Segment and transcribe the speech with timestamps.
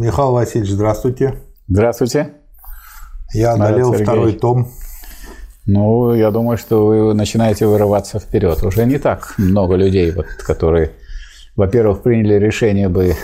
[0.00, 1.34] Михаил Васильевич, здравствуйте.
[1.68, 2.30] Здравствуйте.
[3.34, 4.70] Я одолел второй том.
[5.66, 8.62] Ну, я думаю, что вы начинаете вырываться вперед.
[8.62, 10.92] Уже не так много людей, вот, которые,
[11.54, 13.14] во-первых, приняли решение бы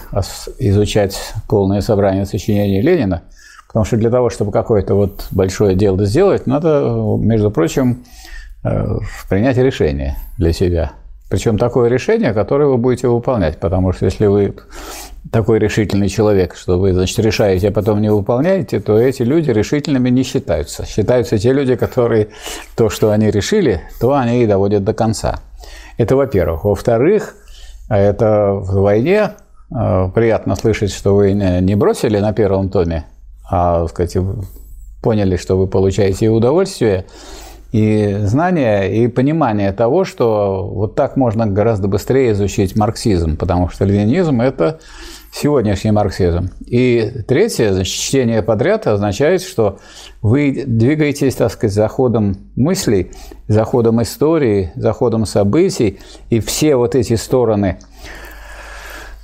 [0.58, 1.18] изучать
[1.48, 3.22] полное собрание сочинений Ленина,
[3.68, 8.04] потому что для того, чтобы какое-то вот большое дело сделать, надо, между прочим,
[8.64, 8.98] э,
[9.30, 10.92] принять решение для себя.
[11.30, 14.54] Причем такое решение, которое вы будете выполнять, потому что если вы
[15.32, 20.10] такой решительный человек, что вы, значит, решаете, а потом не выполняете, то эти люди решительными
[20.10, 20.86] не считаются.
[20.86, 22.28] Считаются те люди, которые
[22.76, 25.40] то, что они решили, то они и доводят до конца.
[25.98, 26.64] Это во-первых.
[26.64, 27.34] Во-вторых,
[27.88, 29.30] это в войне
[29.70, 33.06] э, приятно слышать, что вы не бросили на первом томе,
[33.50, 34.16] а, сказать,
[35.02, 37.06] поняли, что вы получаете удовольствие–
[37.76, 43.84] и знание, и понимание того, что вот так можно гораздо быстрее изучить марксизм, потому что
[43.84, 44.80] ленинизм– это
[45.30, 46.48] сегодняшний марксизм.
[46.64, 49.78] И третье, значит, чтение подряд означает, что
[50.22, 53.10] вы двигаетесь, так сказать, за ходом мыслей,
[53.46, 55.98] за ходом истории, за ходом событий,
[56.30, 57.76] и все вот эти стороны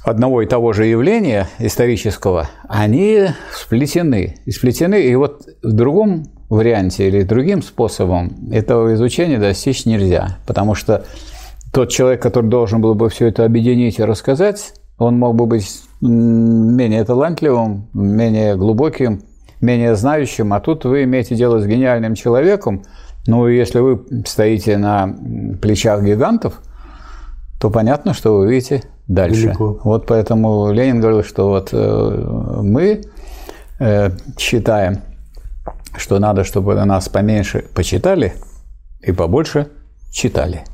[0.05, 4.36] одного и того же явления исторического, они сплетены.
[4.45, 10.75] И сплетены, и вот в другом варианте или другим способом этого изучения достичь нельзя, потому
[10.75, 11.05] что
[11.73, 15.67] тот человек, который должен был бы все это объединить и рассказать, он мог бы быть
[16.00, 19.23] менее талантливым, менее глубоким,
[19.61, 22.83] менее знающим, а тут вы имеете дело с гениальным человеком,
[23.27, 25.17] ну, если вы стоите на
[25.61, 26.61] плечах гигантов,
[27.61, 29.47] то понятно, что вы видите дальше.
[29.47, 29.81] Далеко.
[29.84, 33.03] Вот поэтому Ленин говорил, что вот э, мы
[33.78, 35.00] э, считаем,
[35.97, 38.34] что надо, чтобы нас поменьше почитали
[39.00, 39.69] и побольше
[40.11, 40.64] читали.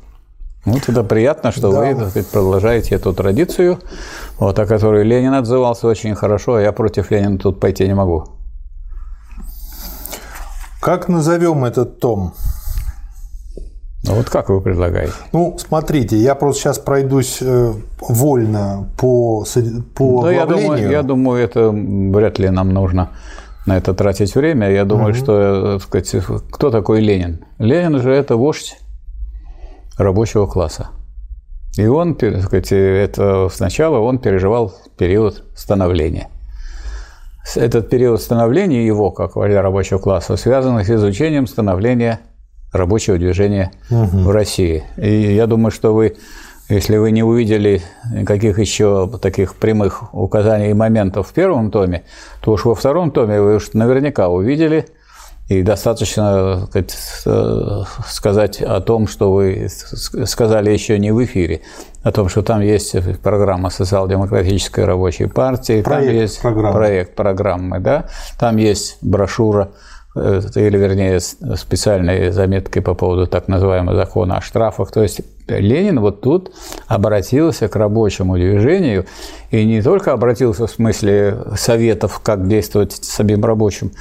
[0.65, 1.79] Вот это приятно, что да.
[1.79, 3.79] вы так сказать, продолжаете эту традицию,
[4.37, 8.25] вот, о которой Ленин отзывался очень хорошо, а я против Ленина тут пойти не могу.
[10.81, 12.33] Как назовем этот том?
[14.03, 15.11] Ну вот как вы предлагаете?
[15.33, 19.45] Ну, смотрите, я просто сейчас пройдусь э, вольно по,
[19.93, 23.09] по да, я думаю, я думаю, это вряд ли нам нужно
[23.65, 24.71] на это тратить время.
[24.71, 25.17] Я думаю, угу.
[25.17, 26.15] что э, сказать,
[26.49, 27.45] кто такой Ленин?
[27.57, 28.77] Ленин же это вождь
[29.97, 30.89] рабочего класса.
[31.77, 36.29] И он, так сказать, это сначала он переживал период становления.
[37.55, 42.19] Этот период становления его, как вождя рабочего класса, связан с изучением становления
[42.71, 44.23] рабочего движения угу.
[44.23, 44.83] в России.
[44.97, 46.17] И я думаю, что вы
[46.69, 47.81] если вы не увидели
[48.27, 52.03] каких еще таких прямых указаний и моментов в первом томе,
[52.41, 54.85] то уж во втором томе вы уж наверняка увидели,
[55.47, 61.61] и достаточно сказать, э, сказать о том, что вы сказали еще не в эфире,
[62.03, 66.73] о том, что там есть программа социал-демократической рабочей партии, проект там есть программы.
[66.73, 68.05] проект программы, да,
[68.39, 69.71] там есть брошюра
[70.15, 74.91] или, вернее, специальные заметки по поводу так называемого закона о штрафах.
[74.91, 76.51] То есть Ленин вот тут
[76.87, 79.05] обратился к рабочему движению,
[79.51, 83.91] и не только обратился в смысле советов, как действовать самим рабочим,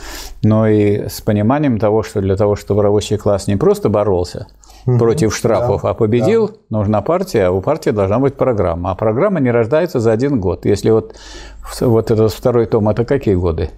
[0.43, 4.47] но и с пониманием того, что для того, чтобы рабочий класс не просто боролся,
[4.97, 6.79] против штрафов, да, а победил, да.
[6.79, 8.93] нужна партия, а у партии должна быть программа.
[8.93, 10.65] А программа не рождается за один год.
[10.65, 11.17] Если вот,
[11.81, 13.71] вот этот второй том, это какие годы?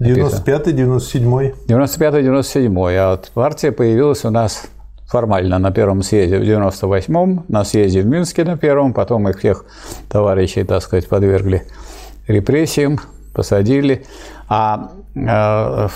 [0.00, 1.54] 95-й, 97-й.
[1.68, 2.96] 95-97.
[2.98, 4.64] А вот партия появилась у нас
[5.06, 9.64] формально на первом съезде в 98-м, на съезде в Минске на первом, потом их всех
[10.08, 11.62] товарищей, так сказать, подвергли
[12.26, 12.98] репрессиям,
[13.32, 14.04] посадили.
[14.48, 15.88] А э,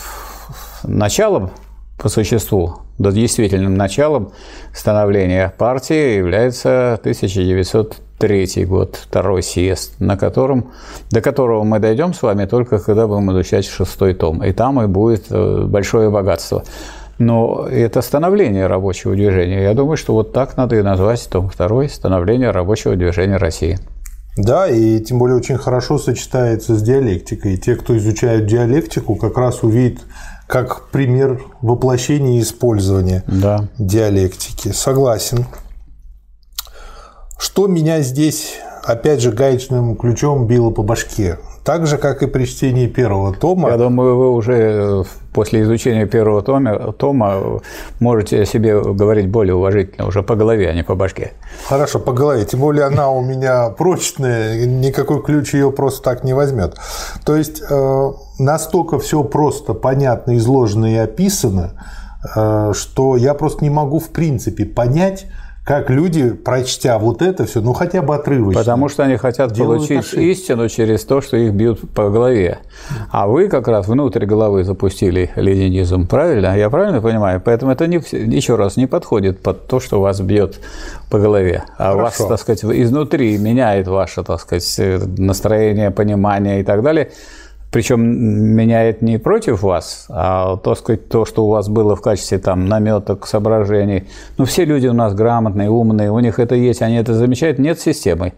[0.84, 1.50] началом,
[1.98, 4.32] по существу, действительным началом
[4.75, 10.72] становления партии является 1900 третий год, второй съезд, на котором,
[11.10, 14.42] до которого мы дойдем с вами только когда будем изучать шестой том.
[14.42, 16.64] И там и будет э, большое богатство.
[17.19, 19.62] Но это становление рабочего движения.
[19.62, 23.78] Я думаю, что вот так надо и назвать том второй– становление рабочего движения России.
[24.36, 27.56] Да, и тем более очень хорошо сочетается с диалектикой.
[27.56, 30.03] Те, кто изучают диалектику, как раз увидят
[30.48, 33.68] как пример воплощения и использования да.
[33.78, 34.72] диалектики.
[34.72, 35.47] Согласен.
[37.39, 41.39] Что меня здесь, опять же, гаечным ключом било по башке?
[41.68, 43.68] Так же, как и при чтении первого тома.
[43.68, 45.04] Я думаю, вы уже э,
[45.34, 47.60] после изучения первого тома, тома
[48.00, 51.32] можете о себе говорить более уважительно, уже по голове, а не по башке.
[51.68, 52.47] Хорошо, по голове.
[52.47, 56.78] Тем более она у меня прочная, никакой ключ ее просто так не возьмет.
[57.26, 61.72] То есть э, настолько все просто, понятно, изложено и описано,
[62.34, 65.26] э, что я просто не могу в принципе понять,
[65.68, 68.59] как люди, прочтя вот это все, ну хотя бы отрывочно.
[68.59, 70.24] Потому что они хотят получить ошибки.
[70.24, 72.60] истину через то, что их бьют по голове.
[73.10, 76.56] А вы как раз внутрь головы запустили ленинизм, правильно?
[76.56, 77.42] Я правильно понимаю?
[77.44, 80.59] Поэтому это не, еще раз не подходит под то, что вас бьет
[81.10, 81.65] по голове.
[81.76, 82.28] А Хорошо.
[82.28, 84.80] вас, так сказать, изнутри меняет ваше, так сказать,
[85.18, 87.10] настроение, понимание и так далее
[87.70, 92.38] причем меняет не против вас, а то, сказать, то, что у вас было в качестве
[92.38, 94.04] там наметок, соображений.
[94.38, 97.78] Ну, все люди у нас грамотные, умные, у них это есть, они это замечают, нет
[97.78, 98.32] системы.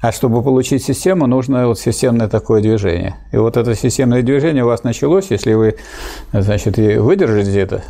[0.00, 3.16] А чтобы получить систему, нужно вот системное такое движение.
[3.32, 5.76] И вот это системное движение у вас началось, если вы,
[6.32, 7.82] значит, выдержите это,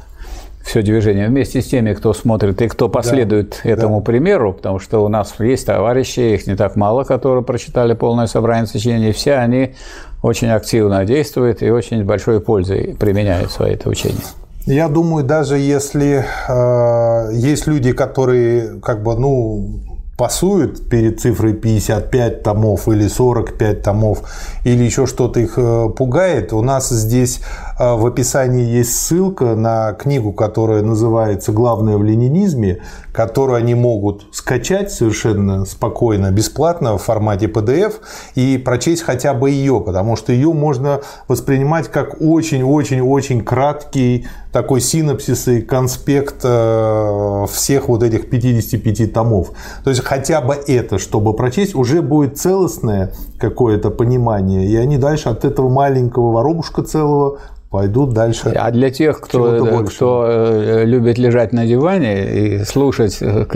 [0.62, 4.04] все движение вместе с теми, кто смотрит и кто последует да, этому да.
[4.04, 8.66] примеру, потому что у нас есть товарищи, их не так мало, которые прочитали полное собрание
[8.66, 9.74] сочинений, все они
[10.22, 14.20] очень активно действуют и очень большой пользой применяют свои это учение.
[14.66, 19.80] Я думаю, даже если э, есть люди, которые как бы, ну,
[20.20, 24.18] пасуют перед цифрой 55 томов или 45 томов,
[24.64, 27.40] или еще что-то их э, пугает, у нас здесь
[27.80, 34.92] в описании есть ссылка на книгу, которая называется «Главное в ленинизме», которую они могут скачать
[34.92, 37.94] совершенно спокойно, бесплатно в формате PDF
[38.34, 45.48] и прочесть хотя бы ее, потому что ее можно воспринимать как очень-очень-очень краткий такой синапсис
[45.48, 49.52] и конспект э, всех вот этих 55 томов.
[49.84, 55.30] То есть хотя бы это, чтобы прочесть, уже будет целостное какое-то понимание, и они дальше
[55.30, 57.38] от этого маленького воробушка целого
[57.70, 58.50] пойдут дальше.
[58.56, 63.46] А для тех, кто, кто э, любит лежать на диване и слушать, э,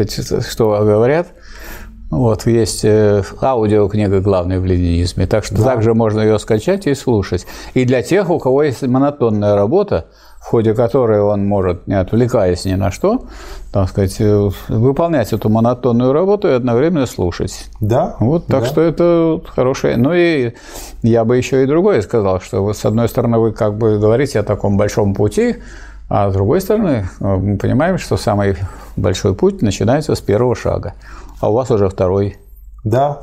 [0.49, 1.29] что говорят,
[2.11, 5.65] вот, есть аудиокнига «Главное в ленинизме», так что да.
[5.65, 7.45] также можно ее скачать и слушать.
[7.75, 10.07] И для тех, у кого есть монотонная работа,
[10.45, 13.25] в ходе которой он может, не отвлекаясь ни на что,
[13.73, 17.71] так сказать, э, выполнять эту монотонную работу и одновременно слушать.
[17.81, 18.17] Да.
[18.21, 18.67] Вот, так да.
[18.67, 19.97] что это хорошее.
[19.97, 20.53] Ну и
[21.03, 24.39] я бы еще и другое сказал, что вы, с одной стороны, вы как бы говорите
[24.39, 25.57] о таком большом пути,
[26.11, 28.57] а с другой стороны, э, мы понимаем, что самый
[28.97, 30.93] большой путь начинается с первого шага,
[31.41, 32.37] а у вас уже второй.
[32.85, 33.23] Да,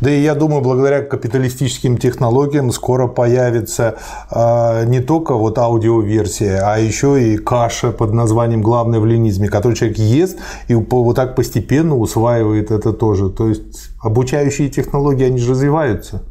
[0.00, 3.96] да и я думаю, благодаря капиталистическим технологиям скоро появится
[4.30, 9.74] э, не только вот аудиоверсия, а еще и каша под названием «Главное в ленизме», который
[9.74, 13.30] человек ест и вот так постепенно усваивает это тоже.
[13.30, 16.22] То есть обучающие технологии, они же развиваются.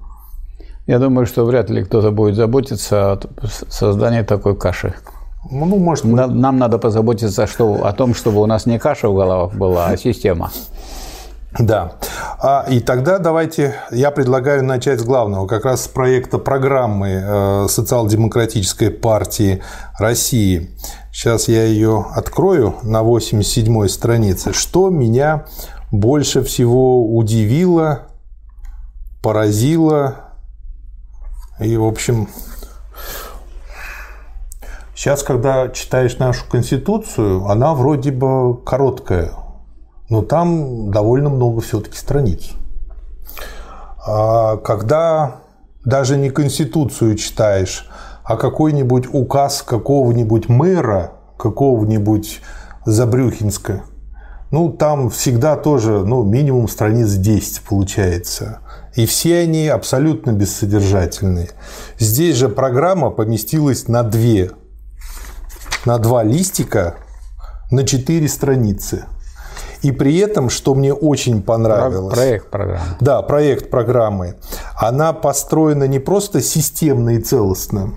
[0.88, 3.20] Я думаю, что вряд ли кто-то будет заботиться о
[3.70, 4.94] создании такой каши.
[5.50, 6.16] Ну, может быть.
[6.16, 9.98] Нам надо позаботиться что, о том, чтобы у нас не каша в головах была, а
[9.98, 10.52] система.
[11.58, 11.94] Да.
[12.40, 17.68] А, и тогда давайте, я предлагаю начать с главного, как раз с проекта программы э,
[17.70, 19.62] Социал-демократической партии
[19.98, 20.72] России.
[21.14, 24.52] Сейчас я ее открою на 87-й странице.
[24.52, 25.46] Что меня
[25.92, 28.10] больше всего удивило,
[29.24, 30.16] поразило
[31.60, 32.28] и, в общем,
[34.94, 39.32] Сейчас, когда читаешь нашу Конституцию, она вроде бы короткая,
[40.10, 42.52] но там довольно много все-таки страниц.
[44.06, 45.38] А когда
[45.84, 47.88] даже не Конституцию читаешь,
[48.24, 52.42] а какой-нибудь указ какого-нибудь мэра, какого-нибудь
[52.86, 53.84] Забрюхинска,
[54.52, 58.60] ну, там всегда тоже, ну, минимум страниц 10 получается.
[58.96, 61.50] И все они абсолютно бессодержательные.
[62.00, 64.52] Здесь же программа поместилась на две,
[65.86, 66.96] на два листика,
[67.72, 69.06] на четыре страницы.
[69.86, 72.16] И при этом, что мне очень понравилось...
[72.16, 72.86] Проект программы.
[73.02, 74.36] Да, проект программы.
[74.76, 77.92] Она построена не просто системно и целостно,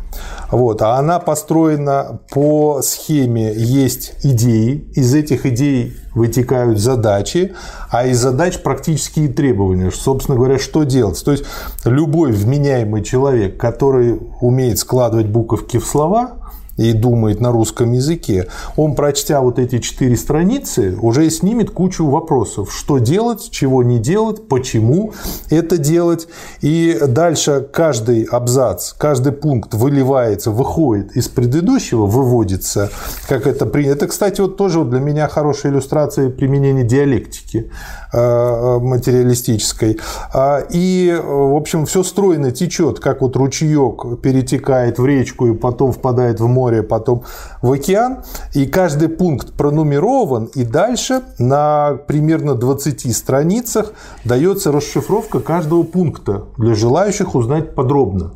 [0.50, 7.54] вот, а она построена по схеме «есть идеи», из этих идей вытекают задачи,
[7.90, 9.90] а из задач практические требования.
[9.90, 11.23] Собственно говоря, что делать?
[11.25, 11.45] То есть
[11.85, 16.38] любой вменяемый человек, который умеет складывать буковки в слова,
[16.78, 22.73] и думает на русском языке, он, прочтя вот эти четыре страницы, уже снимет кучу вопросов.
[22.73, 25.12] Что делать, чего не делать, почему
[25.50, 26.28] это делать.
[26.62, 32.90] И дальше каждый абзац, каждый пункт выливается, выходит из предыдущего, выводится,
[33.28, 33.97] как это принято.
[33.99, 37.70] Это, кстати, вот тоже для меня хорошая иллюстрация применения диалектики
[38.12, 39.98] материалистической.
[40.32, 45.92] А, и, в общем, все стройно течет, как вот ручеек перетекает в речку и потом
[45.92, 47.22] впадает в море море, потом
[47.62, 48.18] в океан.
[48.54, 53.92] И каждый пункт пронумерован, и дальше на примерно 20 страницах
[54.24, 58.32] дается расшифровка каждого пункта для желающих узнать подробно.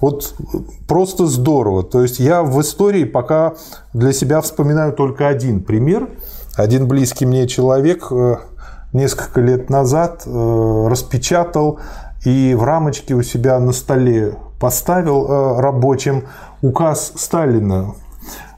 [0.00, 0.34] Вот
[0.86, 1.82] просто здорово.
[1.82, 3.54] То есть я в истории пока
[3.92, 6.08] для себя вспоминаю только один пример.
[6.56, 8.36] Один близкий мне человек э,
[8.92, 11.80] несколько лет назад э, распечатал
[12.24, 16.24] и в рамочке у себя на столе поставил э, рабочим
[16.62, 17.94] указ Сталина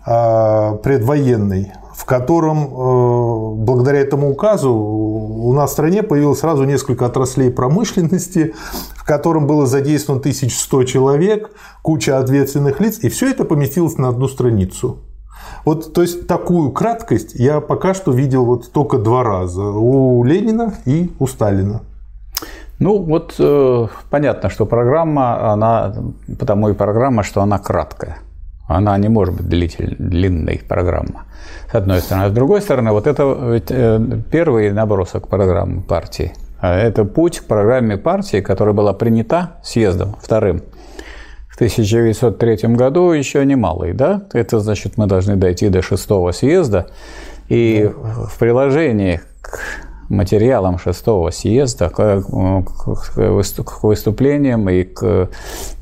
[0.03, 8.55] предвоенный, в котором благодаря этому указу у нас в стране появилось сразу несколько отраслей промышленности,
[8.95, 11.51] в котором было задействовано 1100 человек,
[11.83, 14.99] куча ответственных лиц, и все это поместилось на одну страницу.
[15.65, 20.75] Вот, то есть такую краткость я пока что видел вот только два раза у Ленина
[20.87, 21.83] и у Сталина.
[22.79, 25.95] Ну, вот э, понятно, что программа, она,
[26.39, 28.19] потому и программа, что она краткая.
[28.67, 31.25] Она не может быть длительной, длинной программа,
[31.71, 32.25] с одной стороны.
[32.25, 34.01] А с другой стороны, вот это ведь, э,
[34.31, 36.33] первый набросок программы партии.
[36.59, 40.63] А это путь к программе партии, которая была принята съездом вторым–
[41.61, 44.23] 1903 году еще немалый, да?
[44.33, 46.87] Это значит, мы должны дойти до шестого съезда.
[47.51, 49.59] И в приложении к
[50.09, 52.23] материалам шестого съезда, к
[53.83, 55.29] выступлениям и к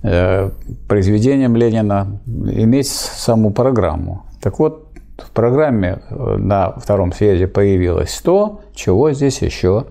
[0.02, 0.50] э,
[0.88, 4.26] произведениям Ленина иметь саму программу.
[4.42, 9.85] Так вот, в программе э, на втором съезде появилось то, чего здесь еще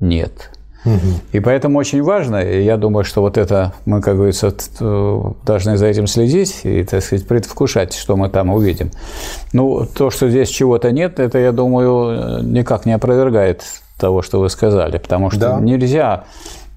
[0.00, 0.57] нет.
[1.32, 4.52] И поэтому очень важно, и я думаю, что вот это мы, как говорится,
[5.44, 8.90] должны за этим следить и, так сказать, предвкушать, что мы там увидим.
[9.52, 13.62] Ну, то, что здесь чего-то нет, это, я думаю, никак не опровергает
[13.98, 15.60] того, что вы сказали, потому что да.
[15.60, 16.24] нельзя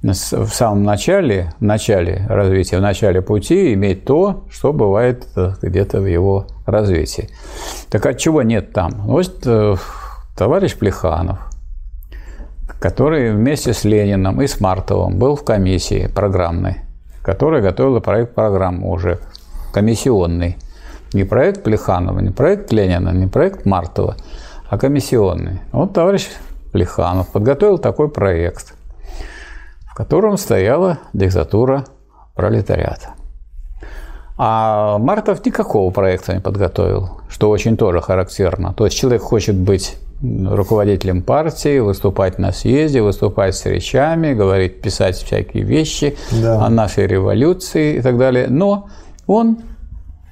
[0.01, 6.01] в самом начале, в начале развития, в начале пути иметь то, что бывает э, где-то
[6.01, 7.29] в его развитии.
[7.91, 8.93] Так от чего нет там?
[9.05, 9.75] Вот э,
[10.35, 11.37] товарищ Плеханов–
[12.79, 16.77] который вместе с Лениным и с Мартовым был в комиссии программной,
[17.21, 19.19] которая готовила проект программы уже
[19.73, 20.57] комиссионный.
[21.13, 24.15] Не проект Плеханова, не проект Ленина, не проект Мартова,
[24.69, 25.59] а комиссионный.
[25.71, 26.27] Вот товарищ
[26.71, 28.73] Плеханов подготовил такой проект,
[29.91, 31.83] в котором стояла диктатура
[32.35, 33.09] пролетариата.
[34.37, 38.73] А Мартов никакого проекта не подготовил, что очень тоже характерно.
[38.73, 45.15] То есть человек хочет быть руководителем партии, выступать на съезде, выступать с речами, говорить, писать
[45.15, 46.65] всякие вещи да.
[46.65, 48.47] о нашей революции и так далее.
[48.47, 48.89] Но
[49.25, 49.59] он,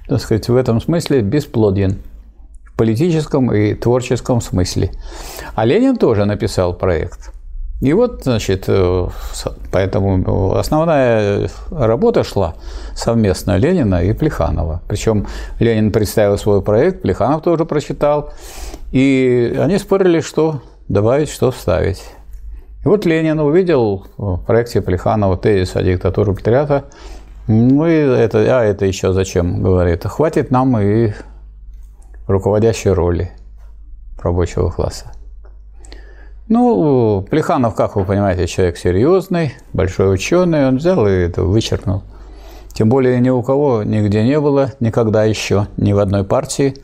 [0.07, 1.97] так сказать, в этом смысле бесплоден
[2.65, 4.91] в политическом и творческом смысле.
[5.55, 7.31] А Ленин тоже написал проект.
[7.81, 9.07] И вот, значит, э,
[9.71, 12.55] поэтому основная работа шла
[12.93, 14.81] совместно Ленина и Плеханова.
[14.87, 15.27] Причем
[15.59, 18.33] Ленин представил свой проект, Плеханов тоже прочитал.
[18.91, 22.03] И они спорили, что добавить, что вставить.
[22.83, 26.85] И вот Ленин увидел в проекте Плеханова тезис о диктатуре пролетариата.
[27.47, 31.13] Ну и это, а это еще зачем, говорит, хватит нам и
[32.27, 33.31] руководящей роли
[34.21, 35.11] рабочего класса.
[36.49, 42.03] Ну, Плеханов, как вы понимаете, человек серьезный, большой ученый, он взял и это вычеркнул.
[42.73, 46.75] Тем более ни у кого нигде не было, никогда еще, ни в одной партии–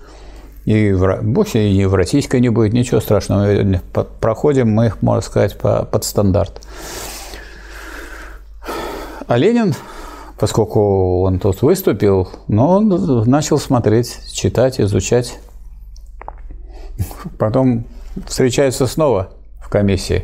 [0.66, 3.80] и в, больше и в российской не будет, ничего страшного.
[4.20, 6.60] Проходим мы, можно сказать, по, под стандарт.
[9.28, 9.76] А Ленин,
[10.40, 12.90] поскольку он тут выступил, но он
[13.30, 15.40] начал смотреть, читать, изучать.
[17.38, 17.86] Потом
[18.28, 19.30] встречается снова
[19.76, 20.24] комиссии.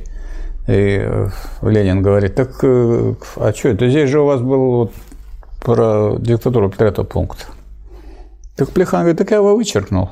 [0.68, 1.06] И
[1.62, 3.90] Ленин говорит, так э, а что это?
[3.90, 4.94] Здесь же у вас был вот
[5.60, 7.48] про диктатуру Петрета пункт.
[8.56, 10.10] Так Плехан говорит, так я его вычеркнул.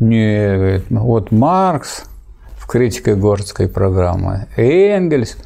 [0.00, 2.04] Не, ну вот Маркс
[2.56, 5.36] в критике Городской программы, Энгельс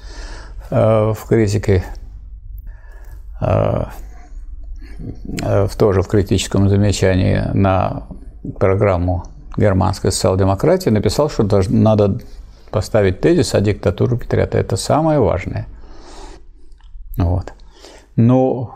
[0.71, 1.85] э, в критике,
[3.41, 3.85] э,
[5.43, 8.09] э, тоже в критическом замечании на
[8.59, 9.25] программу
[9.57, 12.19] германской социал-демократии написал, что должно, надо
[12.77, 14.59] поставить тезис о диктатуре Петрята.
[14.59, 15.67] Это самое важное.
[17.17, 17.55] Вот.
[18.17, 18.75] Но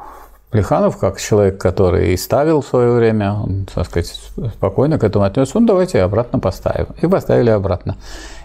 [0.50, 4.06] Плеханов, как человек, который и ставил в свое время, он, так сказать,
[4.54, 6.86] спокойно к этому отнесся, он давайте обратно поставим.
[7.02, 7.98] И поставили обратно.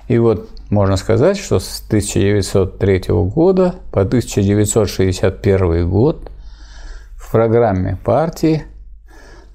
[0.09, 6.29] И вот можно сказать, что с 1903 года по 1961 год
[7.15, 8.65] в программе партии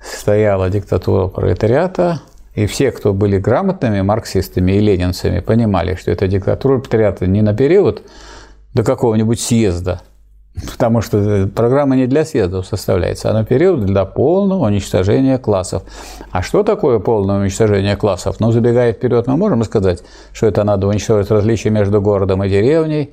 [0.02, 2.22] стояла диктатура пролетариата,
[2.54, 7.54] и все, кто были грамотными марксистами и ленинцами, понимали, что это диктатура пролетариата не на
[7.54, 8.02] период
[8.74, 10.02] до какого-нибудь съезда–
[10.72, 15.84] Потому что программа не для съездов составляется, а на период для полного уничтожения классов.
[16.32, 18.36] А что такое полное уничтожение классов?
[18.40, 20.02] Ну, забегая вперед, мы можем сказать,
[20.32, 23.10] что это надо уничтожить различия между городом и деревней,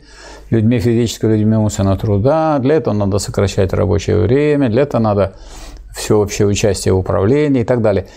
[0.50, 2.58] людьми физического, людьми умственного труда.
[2.60, 5.34] Для этого надо сокращать рабочее время, для этого надо
[5.96, 8.08] всеобщее участие в управлении и так далее.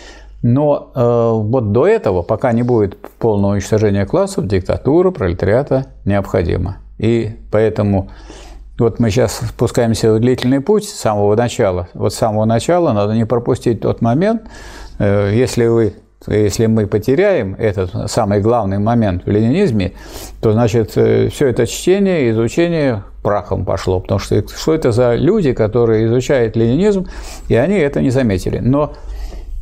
[0.42, 6.78] Но э, вот до этого, пока не будет полного уничтожения классов, диктатура пролетариата необходима.
[6.98, 8.10] И поэтому
[8.78, 11.88] вот мы сейчас спускаемся в длительный путь с самого начала.
[11.92, 14.42] Вот с самого начала надо не пропустить тот момент,
[14.98, 15.94] э, если вы
[16.26, 19.92] если мы потеряем этот самый главный момент в ленинизме,
[20.42, 24.00] то, значит, э, все это чтение изучение прахом пошло.
[24.00, 27.06] Потому что что это за люди, которые изучают ленинизм,
[27.48, 28.58] и они это не заметили.
[28.58, 28.92] Но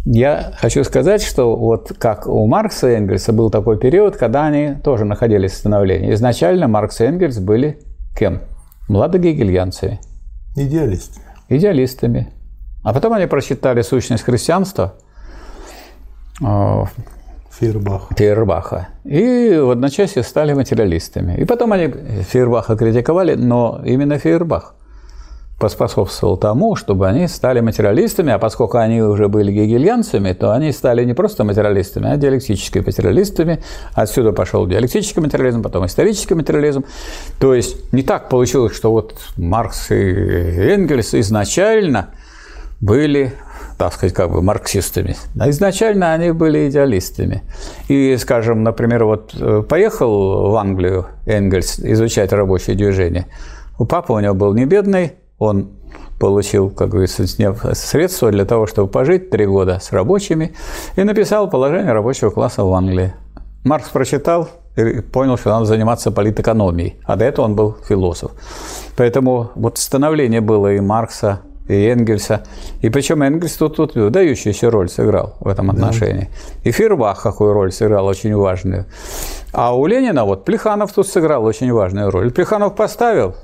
[0.04, 4.74] я хочу сказать, что вот как у Маркса и Энгельса был такой период, когда они
[4.82, 6.12] тоже находились в становлении.
[6.14, 7.78] Изначально Маркс и Энгельс были
[8.18, 8.40] кем?
[8.88, 10.00] Младогегельянцами.
[10.56, 11.24] Идеалистами.
[11.48, 12.28] Идеалистами.
[12.82, 14.94] А потом они прочитали сущность христианства–
[16.42, 16.84] а,
[17.50, 18.14] Фейербаха.
[18.14, 18.88] Фейербаха.
[19.04, 21.36] И в одночасье стали материалистами.
[21.36, 24.74] И потом они Фейербаха критиковали, но именно Фейербах
[25.58, 31.04] поспособствовал тому, чтобы они стали материалистами, а поскольку они уже были гегельянцами, то они стали
[31.04, 33.60] не просто материалистами, а диалектическими материалистами.
[33.92, 36.84] Отсюда пошел диалектический материализм, потом исторический материализм.
[37.40, 42.10] То есть не так получилось, что вот Маркс и Энгельс изначально
[42.80, 43.32] были
[43.76, 45.16] так сказать, как бы марксистами.
[45.38, 47.42] А изначально они были идеалистами.
[47.86, 53.26] И, скажем, например, вот э, поехал в Англию Энгельс изучать рабочее движение.
[53.78, 55.70] У папы у него был не бедный, он
[56.18, 57.26] получил, как говорится,
[57.74, 60.54] средства для того, чтобы пожить три года с рабочими,
[60.96, 63.14] и написал положение рабочего класса в Англии.
[63.64, 68.32] Маркс прочитал и понял, что надо заниматься политэкономией, а до этого он был философ.
[68.96, 72.44] Поэтому вот становление было и Маркса, и Энгельса.
[72.80, 76.30] И причем Энгельс тут, тут выдающуюся роль сыграл в этом отношении.
[76.64, 76.68] Да.
[76.68, 78.86] И Фирбах какую роль сыграл, очень важную.
[79.52, 82.30] А у Ленина вот Плеханов тут сыграл очень важную роль.
[82.30, 83.34] Плеханов поставил,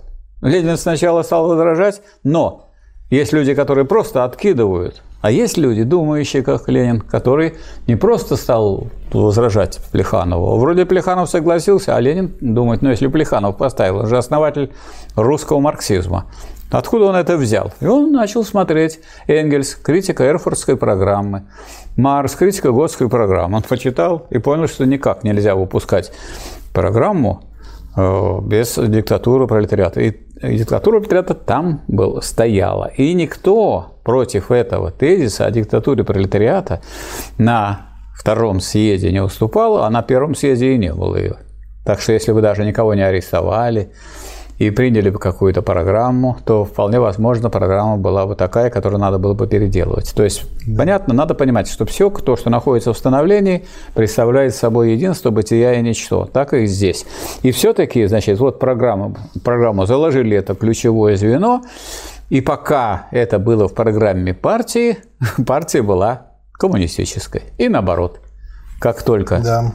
[0.40, 2.70] Ленин сначала стал возражать, но
[3.10, 7.54] есть люди, которые просто откидывают, а есть люди, думающие, как Ленин, который
[7.86, 10.58] не просто стал возражать Плеханову.
[10.58, 14.70] Вроде Плеханов согласился, а Ленин думает, ну если Плеханов поставил, он же основатель
[15.16, 16.26] русского марксизма.
[16.70, 17.72] Откуда он это взял?
[17.80, 21.44] И он начал смотреть Энгельс, критика Эрфуртской программы,
[21.96, 23.58] Марс, критика Готской программы.
[23.58, 26.10] Он почитал и понял, что никак нельзя выпускать
[26.72, 27.44] программу
[27.96, 30.00] э, без диктатуры пролетариата.
[30.00, 30.10] И
[30.52, 32.90] диктатура пролетариата там был, стояла.
[32.96, 36.80] И никто против этого тезиса о диктатуре пролетариата
[37.38, 41.36] на втором съезде не уступал, а на первом съезде и не было ее.
[41.84, 43.92] Так что если вы даже никого не арестовали,
[44.58, 49.34] и приняли бы какую-то программу, то вполне возможно программа была бы такая, которую надо было
[49.34, 50.12] бы переделывать.
[50.14, 50.44] То есть,
[50.76, 53.64] понятно, надо понимать, что все, то, что находится в становлении,
[53.94, 56.26] представляет собой единство, бытия и ничто.
[56.32, 57.04] Так и здесь.
[57.42, 61.62] И все-таки, значит, вот программу, программу заложили это ключевое звено,
[62.30, 64.98] и пока это было в программе партии,
[65.46, 67.42] партия была коммунистической.
[67.58, 68.20] И наоборот.
[68.80, 69.72] Как только да.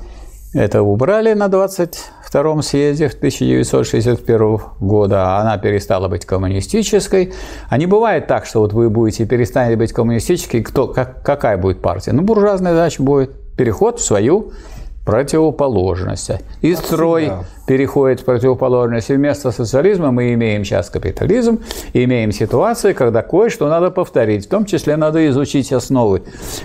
[0.53, 1.97] это убрали на 20
[2.29, 7.33] втором съезде в 1961 года, она перестала быть коммунистической.
[7.69, 11.81] А не бывает так, что вот вы будете перестанете быть коммунистической, кто, как, какая будет
[11.81, 12.11] партия?
[12.11, 14.51] Ну, буржуазная задача будет переход в свою
[15.09, 16.31] противоположность.
[16.61, 17.31] И строй
[17.67, 19.09] переходит в противоположность.
[19.09, 21.59] И вместо социализма мы имеем сейчас капитализм,
[21.93, 24.45] имеем ситуацию, когда кое-что надо повторить.
[24.45, 26.23] В том числе надо изучить основы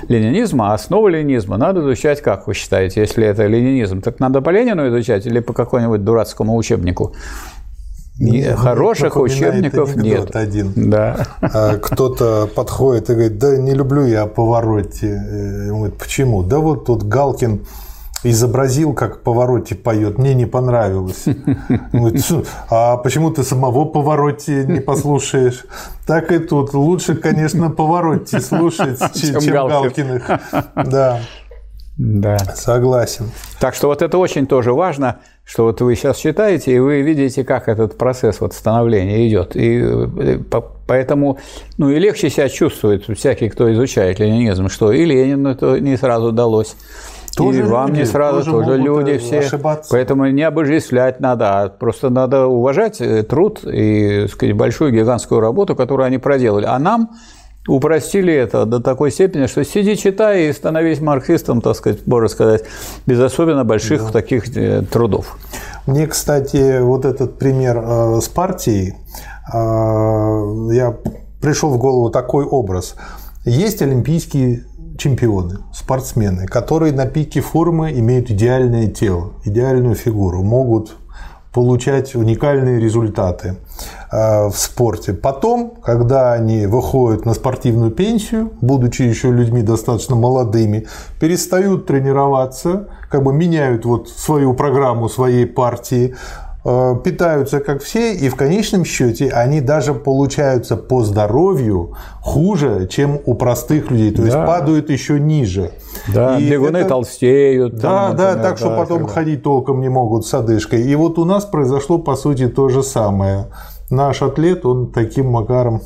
[0.09, 0.71] ленинизма.
[0.71, 4.89] А основы ленинизма надо изучать, как вы считаете, если это ленинизм, так надо по Ленину
[4.89, 7.13] изучать или по какому-нибудь дурацкому учебнику?
[8.17, 10.37] Ну, Хороших учебников нет.
[10.37, 10.73] Один.
[10.77, 11.27] Да.
[11.41, 15.09] А кто-то подходит и говорит, да не люблю я повороте.
[15.09, 16.45] Э, он говорит, почему?
[16.45, 17.67] Да вот тут Галкин
[18.25, 21.25] изобразил, как Повороте поет, мне не понравилось.
[22.71, 25.65] а почему ты самого Повороте не послушаешь?
[26.07, 26.75] Так и тут.
[26.75, 30.31] Лучше, конечно, Повороте слушать, чем, чем Галкиных.
[30.75, 31.21] Да.
[31.97, 32.39] Да.
[32.57, 33.31] Согласен.
[33.61, 37.45] Так что вот это очень тоже важно, что вот вы сейчас читаете, и вы видите,
[37.45, 39.55] как этот процесс вот становления идет.
[39.55, 40.39] И э,
[40.89, 41.39] поэтому,
[41.79, 46.31] ну и легче себя чувствует всякий, кто изучает ленинизм, что и Ленину это не сразу
[46.31, 46.75] удалось,
[47.37, 49.39] тоже и вам люди, не сразу, тоже, тоже люди э, все.
[49.41, 49.91] Ошибаться.
[49.91, 55.75] Поэтому не обожествлять надо, а просто надо уважать э, труд и сказать, большую гигантскую работу,
[55.75, 56.67] которую они проделали.
[56.67, 57.11] А нам
[57.67, 62.65] упростили это до такой степени, что сиди, читай и становись марксистом, так сказать, можно сказать,
[63.07, 64.11] без особенно больших да.
[64.11, 65.39] таких э, трудов.
[65.87, 68.95] Мне, кстати, вот этот пример с партией,
[69.53, 70.97] я
[71.43, 72.97] пришел в голову такой образ.
[73.45, 74.65] Есть олимпийские
[74.97, 80.97] чемпионы, спортсмены, которые на пике формы имеют идеальное тело, идеальную фигуру, могут
[81.55, 83.57] получать уникальные результаты
[84.11, 85.13] э, в спорте.
[85.13, 90.89] Потом, когда они выходят на спортивную пенсию, будучи еще людьми достаточно молодыми,
[91.21, 96.17] перестают тренироваться, как бы меняют вот свою программу своей партии,
[96.65, 103.35] питаются как все, и в конечном счете они даже получаются по здоровью хуже, чем у
[103.35, 104.25] простых людей, то да.
[104.25, 105.73] есть падают еще ниже.
[106.13, 106.89] Да, и бегуны это...
[106.89, 107.75] толстеют.
[107.75, 109.13] Да, там, да, так что да, потом когда...
[109.13, 110.83] ходить толком не могут с одышкой.
[110.83, 113.49] И вот у нас произошло по сути то же самое.
[113.91, 115.83] Наш атлет, он таким макаром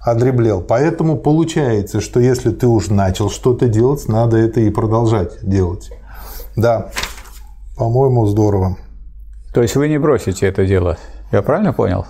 [0.00, 0.62] одреблел.
[0.62, 5.90] Поэтому получается, что если ты уж начал что-то делать, надо это и продолжать делать.
[6.56, 6.88] Да,
[7.76, 8.78] по-моему, здорово.
[9.52, 10.96] То есть вы не бросите это дело,
[11.30, 12.06] я правильно понял?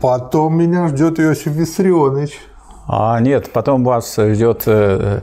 [0.00, 2.40] Потом меня ждет Иосиф Виссарионович.
[2.86, 5.20] А нет, потом вас ждет э,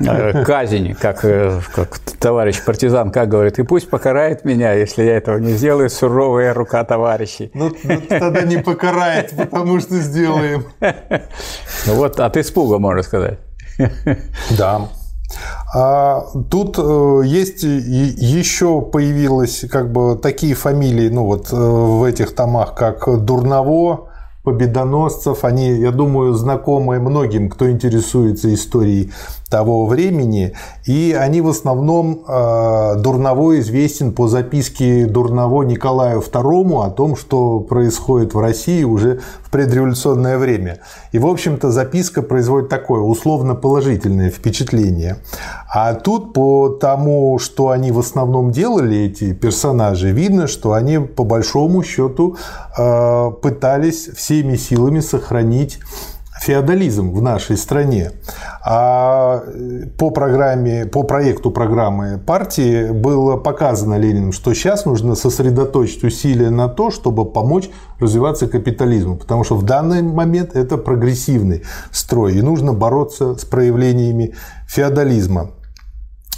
[0.00, 5.16] э, казнь, как, э, как товарищ партизан, как говорит, и пусть покарает меня, если я
[5.16, 7.52] этого не сделаю, суровая рука товарищей.
[7.54, 10.64] Ну, ну тогда не покарает, потому что сделаем.
[10.80, 13.38] Ну вот от испуга, можно сказать.
[14.58, 14.88] Да.
[15.74, 22.34] А тут э, есть еще появилось как бы такие фамилии, ну вот э, в этих
[22.34, 24.08] томах, как Дурново,
[24.46, 29.10] победоносцев, они, я думаю, знакомы многим, кто интересуется историей
[29.50, 30.54] того времени,
[30.86, 37.58] и они в основном э, Дурново известен по записке Дурново Николаю II о том, что
[37.58, 39.20] происходит в России уже
[39.56, 40.80] предреволюционное время.
[41.12, 45.16] И, в общем-то, записка производит такое условно положительное впечатление.
[45.74, 51.24] А тут по тому, что они в основном делали, эти персонажи, видно, что они по
[51.24, 52.36] большому счету
[52.78, 55.78] э, пытались всеми силами сохранить
[56.40, 58.12] феодализм в нашей стране.
[58.64, 59.42] А
[59.98, 66.68] по программе, по проекту программы партии было показано Лениным, что сейчас нужно сосредоточить усилия на
[66.68, 72.72] то, чтобы помочь развиваться капитализму, потому что в данный момент это прогрессивный строй, и нужно
[72.72, 74.34] бороться с проявлениями
[74.66, 75.50] феодализма.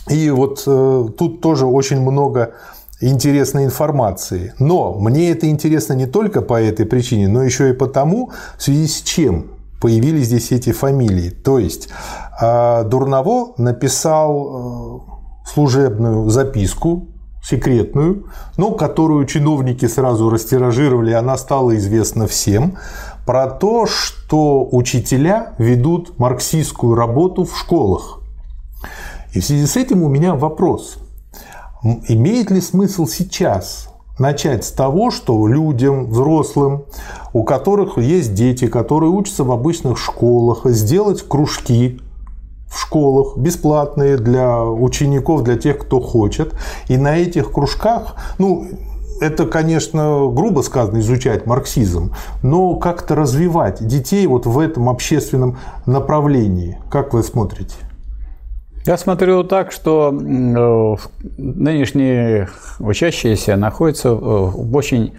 [0.09, 2.55] И вот э, тут тоже очень много
[3.01, 4.55] интересной информации.
[4.59, 8.87] Но мне это интересно не только по этой причине, но еще и потому, в связи
[8.87, 11.31] с чем появились здесь эти фамилии.
[11.31, 11.89] То есть
[12.41, 17.09] а, Дурново написал э, служебную записку,
[17.43, 22.77] секретную, но которую чиновники сразу растиражировали, она стала известна всем,
[23.25, 28.21] про то, что учителя ведут марксистскую работу в школах.
[29.33, 30.99] И в связи с этим у меня вопрос.
[32.09, 33.88] Имеет ли смысл сейчас
[34.19, 36.85] начать с того, что людям, взрослым,
[37.33, 42.01] у которых есть дети, которые учатся в обычных школах, сделать кружки
[42.69, 46.55] в школах бесплатные для учеников, для тех, кто хочет.
[46.89, 48.67] И на этих кружках, ну,
[49.21, 56.79] это, конечно, грубо сказано, изучать марксизм, но как-то развивать детей вот в этом общественном направлении.
[56.91, 57.75] Как вы смотрите?
[58.89, 60.97] Я смотрю так, что э,
[61.37, 62.49] нынешние
[62.79, 65.13] учащиеся находятся в очень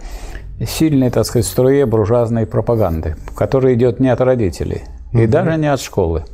[0.66, 5.80] сильной, так сказать, струе буржуазной пропаганды, которая идет не от родителей и даже не от
[5.80, 6.24] школы.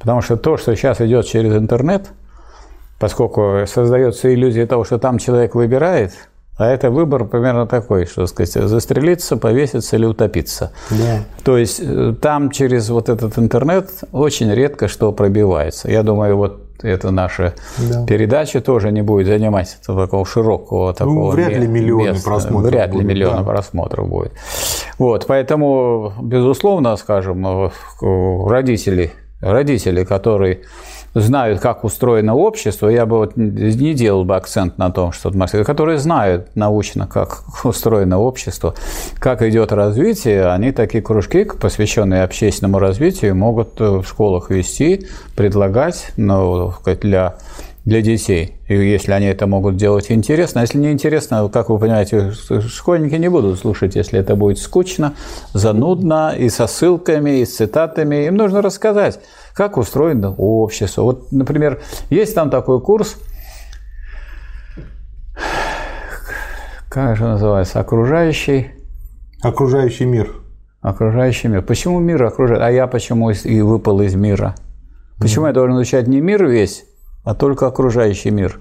[0.00, 2.08] Потому что то, что сейчас идет через интернет,
[2.98, 6.12] поскольку создается иллюзия того, что там человек выбирает–
[6.58, 10.72] а это выбор примерно такой, что сказать, застрелиться, повеситься или утопиться.
[10.90, 11.24] Да.
[11.44, 15.90] То есть э, там через вот этот интернет очень редко что пробивается.
[15.90, 18.04] Я думаю, вот эта наша да.
[18.06, 22.24] передача тоже не будет занимать такого широкого ну, такого ну, вряд ли миллионы места.
[22.24, 23.44] просмотров вряд ли миллионы да.
[23.44, 24.32] просмотров будет
[24.98, 27.70] вот поэтому безусловно скажем э,
[28.48, 30.62] родители родители которые
[31.14, 35.30] знают, как устроено общество, я бы вот не делал бы акцент на том, что
[35.64, 38.74] которые знают научно, как устроено общество,
[39.18, 46.12] как идет развитие, они такие кружки, посвященные общественному развитию, могут э, в школах вести, предлагать
[46.16, 47.36] ну, для
[47.84, 50.60] для детей, и если они это могут делать интересно.
[50.60, 55.14] А если не интересно, как вы понимаете, школьники не будут слушать, если это будет скучно,
[55.52, 58.26] занудно, и со ссылками, и с цитатами.
[58.26, 59.18] Им нужно рассказать,
[59.54, 61.02] как устроено общество.
[61.02, 63.16] Вот, например, есть там такой курс,
[66.88, 68.72] как же называется, окружающий...
[69.42, 70.30] Окружающий мир.
[70.82, 71.62] Окружающий мир.
[71.62, 72.62] Почему мир окружает?
[72.62, 74.54] А я почему и выпал из мира?
[75.18, 75.48] Почему mm.
[75.48, 76.84] я должен изучать не мир весь,
[77.24, 78.58] а только окружающий мир?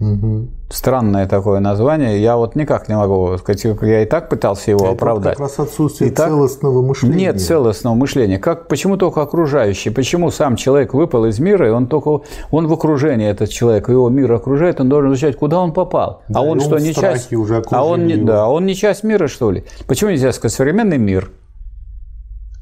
[0.00, 0.48] Угу.
[0.70, 2.20] Странное такое название.
[2.20, 5.36] Я вот никак не могу сказать, я и так пытался его Это оправдать.
[5.36, 7.16] Как раз отсутствие и целостного мышления.
[7.16, 8.38] Нет целостного мышления.
[8.38, 9.90] Как, почему только окружающий?
[9.90, 14.08] Почему сам человек выпал из мира, и он только он в окружении, этот человек, его
[14.08, 16.22] мир окружает, он должен изучать, куда он попал.
[16.28, 17.32] Да, а он, он что, не часть.
[17.32, 19.64] Уже а он не, да, он не часть мира, что ли?
[19.86, 21.30] Почему нельзя сказать современный мир?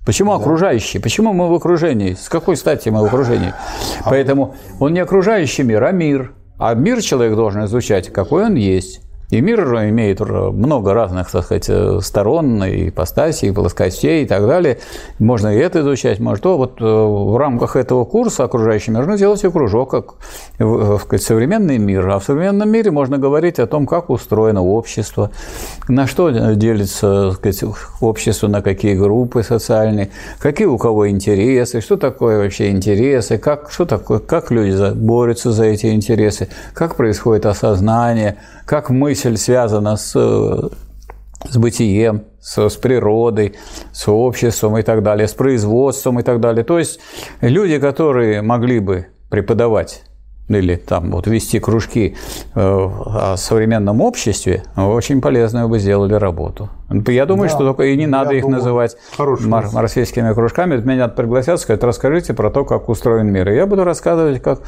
[0.04, 0.38] Почему да.
[0.38, 0.98] окружающий?
[0.98, 2.14] Почему мы в окружении?
[2.14, 3.54] С какой стати мы в окружении?
[4.04, 6.32] Поэтому он не окружающий мир, а мир.
[6.58, 9.00] А мир человек должен изучать, какой он есть.
[9.32, 14.46] И мир имеет много разных, так сказать, э, сторон, и ипостасей, и плоскостей и так
[14.46, 14.78] далее.
[15.18, 16.58] Можно и это изучать, может то.
[16.58, 20.14] Вот э, в рамках этого курса окружающий мир нужно делать кружок, как
[20.58, 22.06] э, сказать, современный мир.
[22.10, 25.30] А в современном мире можно говорить о том, как устроено общество,
[25.88, 27.64] на что делится сказать,
[28.02, 33.86] общество, на какие группы социальные, какие у кого интересы, что такое вообще интересы, как, что
[33.86, 41.56] такое, как люди борются за эти интересы, как происходит осознание, как мысль связана с, с
[41.56, 43.54] бытием, с, с природой,
[43.92, 46.64] с обществом и так далее, с производством и так далее.
[46.64, 47.00] То есть
[47.40, 50.04] люди, которые могли бы преподавать
[50.48, 52.16] или там вот вести кружки
[52.54, 56.68] э, о современном обществе, очень полезную бы сделали работу.
[57.08, 60.76] Я думаю, да, что только и не надо их думаю, называть мар- марсельскими кружками.
[60.76, 63.48] Меня пригласят, сказать, расскажите про то, как устроен мир.
[63.50, 64.60] И я буду рассказывать, как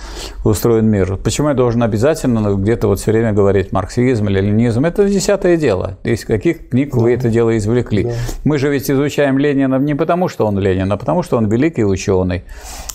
[0.45, 1.17] устроен мир.
[1.17, 4.85] Почему я должен обязательно где-то вот все время говорить марксизм или ленизм?
[4.87, 5.99] Это десятое дело.
[6.03, 7.01] Из каких книг да.
[7.01, 8.05] вы это дело извлекли?
[8.05, 8.13] Да.
[8.45, 11.85] Мы же ведь изучаем Ленина не потому, что он Ленин, а потому, что он великий
[11.85, 12.45] ученый.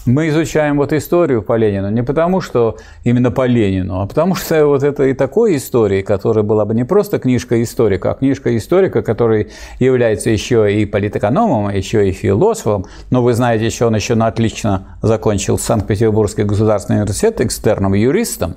[0.06, 4.66] Мы изучаем вот историю по Ленину не потому, что именно по Ленину, а потому что
[4.66, 9.02] вот это и такой истории, которая была бы не просто книжка историка, а книжка историка,
[9.02, 14.98] который является еще и политэкономом, еще и философом, но вы знаете, еще он еще отлично
[15.02, 18.56] закончил Санкт-Петербургский государственный университет экстерном юристом.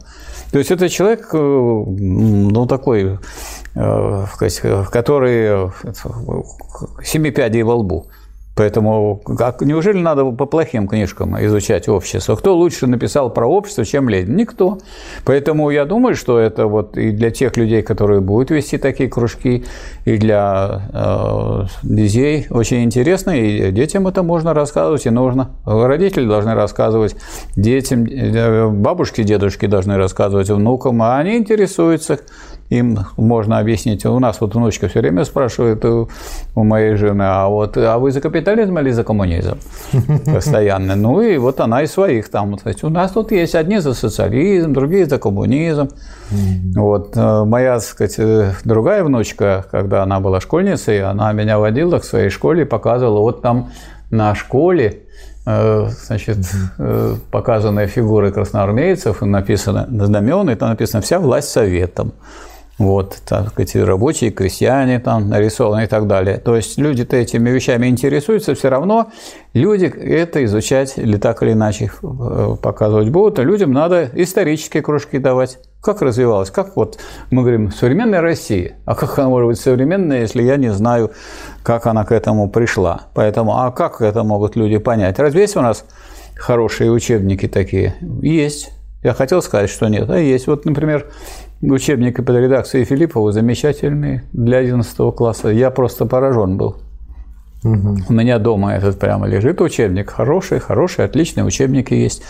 [0.53, 3.19] То есть это человек, э, ну, такой,
[3.75, 4.25] э,
[4.91, 5.71] который э,
[7.03, 8.07] семи пядей во лбу.
[8.55, 12.37] Поэтому как, неужели надо по плохим книжкам изучать общество?
[12.37, 14.37] Кто лучше написал про общество, чем Ленин?
[14.37, 14.79] Никто.
[15.25, 19.65] Поэтому я думаю, что это вот и для тех людей, которые будут вести такие кружки,
[20.05, 25.53] и для э, детей очень интересно, и детям это можно рассказывать, и нужно.
[25.65, 27.17] Родители должны рассказывать
[27.57, 32.19] детям, э, бабушки, дедушки должны рассказывать внукам, а они интересуются
[32.73, 34.07] им можно объяснить.
[34.07, 36.09] У нас вот внучка все время спрашивает у,
[36.55, 39.59] у моей жены, а вот а вы за капитализм или за коммунизм?
[40.25, 40.97] Постоянно.
[40.97, 42.57] Ну и вот она и своих там.
[42.57, 45.91] То есть у нас тут есть одни за социализм, другие за коммунизм.
[46.75, 51.99] Вот э, моя, так сказать, э, другая внучка, когда она была школьницей, она меня водила
[51.99, 53.71] к своей школе и показывала, вот там
[54.11, 55.01] на школе
[55.45, 56.39] э, значит,
[57.31, 62.15] показанные фигуры красноармейцев, написано знамена, и там написано «Вся власть советом»
[62.85, 66.39] вот, так сказать, рабочие, крестьяне там нарисованы и так далее.
[66.39, 69.11] То есть люди-то этими вещами интересуются, все равно
[69.55, 75.19] люди это изучать или так или иначе э, показывать будут, а людям надо исторические кружки
[75.19, 75.59] давать.
[75.81, 76.51] Как развивалась?
[76.51, 76.99] Как вот
[77.31, 78.77] мы говорим, современная Россия.
[78.85, 81.11] А как она может быть современная, если я не знаю,
[81.65, 83.03] как она к этому пришла?
[83.15, 85.19] Поэтому, а как это могут люди понять?
[85.19, 85.85] Разве есть у нас
[86.37, 87.97] хорошие учебники такие?
[88.21, 88.71] Есть.
[89.03, 90.47] Я хотел сказать, что нет, а есть.
[90.47, 91.11] Вот, например,
[91.71, 95.49] учебники под редакцией Филиппова замечательные для 11 класса.
[95.49, 96.77] Я просто поражен был.
[97.65, 97.97] Угу.
[98.09, 100.11] У меня дома этот прямо лежит учебник.
[100.11, 102.23] Хороший, хороший, отличные учебники есть.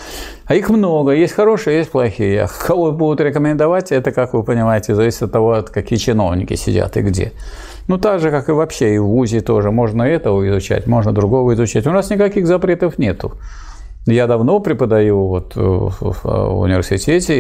[0.45, 1.13] А их много.
[1.13, 2.43] Есть хорошие, есть плохие.
[2.43, 7.01] А кого будут рекомендовать, это, как вы понимаете, зависит от того, какие чиновники сидят и
[7.01, 7.33] где.
[7.89, 9.71] Ну, так же, как и вообще, и в ВУЗе тоже.
[9.71, 11.87] Можно этого изучать, можно другого изучать.
[11.87, 13.33] У нас никаких запретов нету.
[14.07, 17.35] Я давно преподаю вот в университете,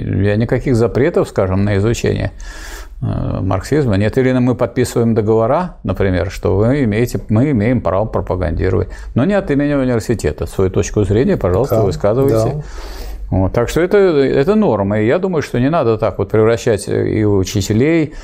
[0.00, 2.32] и я никаких запретов, скажем, на изучение
[3.00, 4.18] э, марксизма нет.
[4.18, 9.48] Или мы подписываем договора, например, что вы имеете, мы имеем право пропагандировать, но не от
[9.52, 10.46] имени университета.
[10.46, 12.56] Свою точку зрения, пожалуйста, да, высказывайте.
[12.56, 12.62] Да.
[13.30, 15.00] Вот, так что это, это норма.
[15.00, 18.14] И я думаю, что не надо так вот превращать и учителей,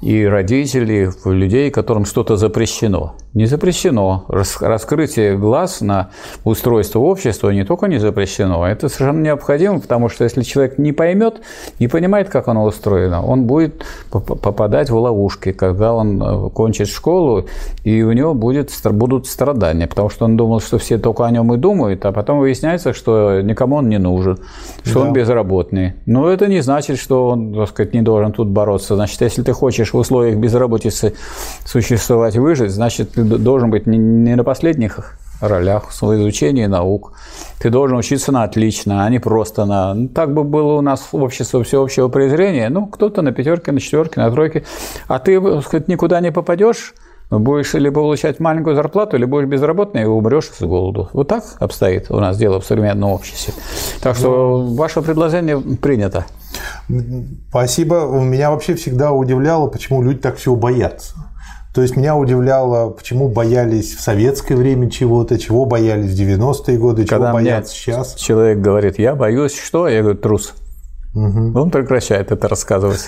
[0.00, 4.26] и родителей в людей, которым что-то запрещено не запрещено.
[4.28, 6.10] Раскрытие глаз на
[6.44, 11.40] устройство общества не только не запрещено, это совершенно необходимо, потому что если человек не поймет,
[11.78, 17.46] не понимает, как оно устроено, он будет попадать в ловушки, когда он э, кончит школу,
[17.84, 21.54] и у него будет, будут страдания, потому что он думал, что все только о нем
[21.54, 24.38] и думают, а потом выясняется, что никому он не нужен,
[24.84, 25.06] что да.
[25.06, 25.94] он безработный.
[26.04, 28.94] Но это не значит, что он, так сказать, не должен тут бороться.
[28.94, 31.14] Значит, если ты хочешь в условиях безработицы
[31.64, 37.12] существовать, выжить, значит, должен быть не на последних ролях в изучении наук.
[37.58, 39.94] Ты должен учиться на отлично, а не просто на...
[39.94, 42.68] Ну, так бы было у нас общество всеобщего презрения.
[42.68, 44.64] Ну, кто-то на пятерке, на четверке, на тройке.
[45.08, 46.94] А ты, сказать, никуда не попадешь,
[47.30, 51.08] будешь либо получать маленькую зарплату, либо будешь безработный и умрешь с голоду.
[51.12, 53.54] Вот так обстоит у нас дело в современном обществе.
[54.00, 56.24] Так что ваше предложение принято.
[57.48, 58.06] Спасибо.
[58.20, 61.14] Меня вообще всегда удивляло, почему люди так всего боятся.
[61.74, 67.06] То есть меня удивляло, почему боялись в советское время чего-то, чего боялись в 90-е годы,
[67.06, 68.14] Когда чего боятся сейчас.
[68.14, 69.88] Человек говорит, я боюсь что?
[69.88, 70.52] Я говорю, трус.
[71.14, 71.58] Угу.
[71.58, 73.06] Он прекращает это рассказывать.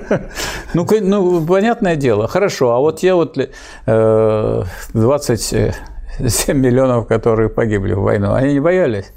[0.74, 2.28] ну, ну, понятное дело.
[2.28, 3.38] Хорошо, а вот я вот
[3.84, 5.72] 27
[6.18, 9.12] э, миллионов, которые погибли в войну, они не боялись?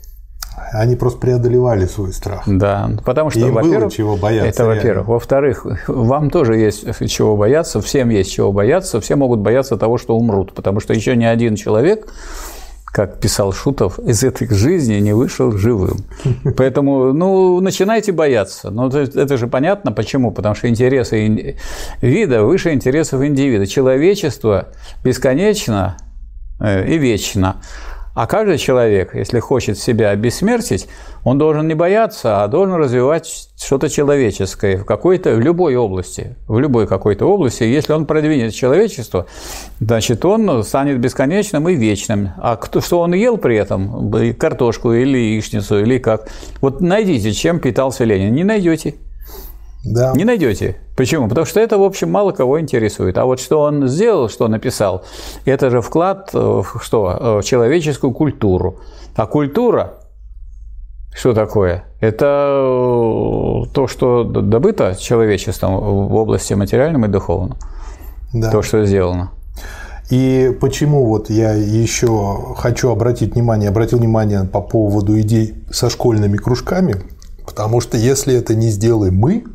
[0.71, 2.43] Они просто преодолевали свой страх.
[2.47, 4.49] Да, потому что, во-первых, чего бояться.
[4.49, 5.07] Это, во-первых.
[5.07, 10.15] Во-вторых, вам тоже есть чего бояться, всем есть чего бояться, все могут бояться того, что
[10.15, 12.07] умрут, потому что еще ни один человек
[12.95, 16.05] как писал Шутов, из этой жизни не вышел живым.
[16.57, 18.69] Поэтому, ну, начинайте бояться.
[18.69, 20.31] Но ну, это же понятно, почему.
[20.31, 21.57] Потому что интересы
[21.99, 23.67] вида выше интересов индивида.
[23.67, 24.69] Человечество
[25.03, 25.97] бесконечно
[26.61, 27.57] э, и вечно.
[28.15, 30.87] А каждый человек, если хочет себя обессмертить,
[31.25, 36.57] он должен не бояться, а должен развивать что-то человеческое в какой-то, в любой области, в
[36.57, 37.63] любой какой-то области.
[37.63, 39.25] Если он продвинет человечество,
[39.81, 42.29] значит, он станет бесконечным и вечным.
[42.37, 46.29] А кто, что он ел при этом, картошку или яичницу, или как?
[46.61, 48.33] Вот найдите, чем питался Ленин.
[48.33, 48.95] Не найдете.
[49.85, 50.13] Да.
[50.15, 50.77] Не найдете.
[50.97, 51.29] Почему?
[51.29, 53.17] Потому что это, в общем, мало кого интересует.
[53.17, 55.03] А вот что он сделал, что написал,
[55.45, 57.39] это же вклад в что?
[57.41, 58.79] В человеческую культуру.
[59.15, 59.93] А культура,
[61.15, 61.85] что такое?
[62.01, 67.57] Это то, что добыто человечеством в области материальном и духовном.
[68.33, 68.51] Да.
[68.51, 69.31] То, что сделано.
[70.09, 76.37] И почему вот я еще хочу обратить внимание, обратил внимание по поводу идей со школьными
[76.37, 76.97] кружками,
[77.45, 79.45] потому что если это не сделаем мы,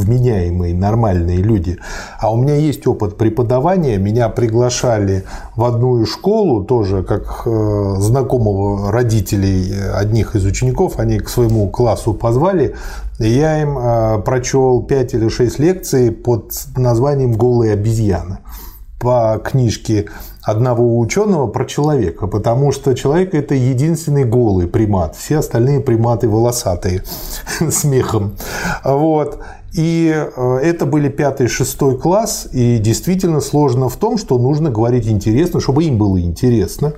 [0.00, 1.78] вменяемые, нормальные люди.
[2.18, 3.98] А у меня есть опыт преподавания.
[3.98, 5.24] Меня приглашали
[5.56, 10.98] в одну школу, тоже как э, знакомого родителей одних из учеников.
[10.98, 12.74] Они к своему классу позвали.
[13.18, 18.38] И я им э, прочел 5 или 6 лекций под названием «Голые обезьяны»
[19.00, 20.06] по книжке
[20.42, 27.02] одного ученого про человека, потому что человек это единственный голый примат, все остальные приматы волосатые,
[27.70, 28.36] смехом.
[28.84, 29.40] Вот.
[29.72, 35.06] И э, это были пятый, шестой класс, и действительно сложно в том, что нужно говорить
[35.06, 36.94] интересно, чтобы им было интересно.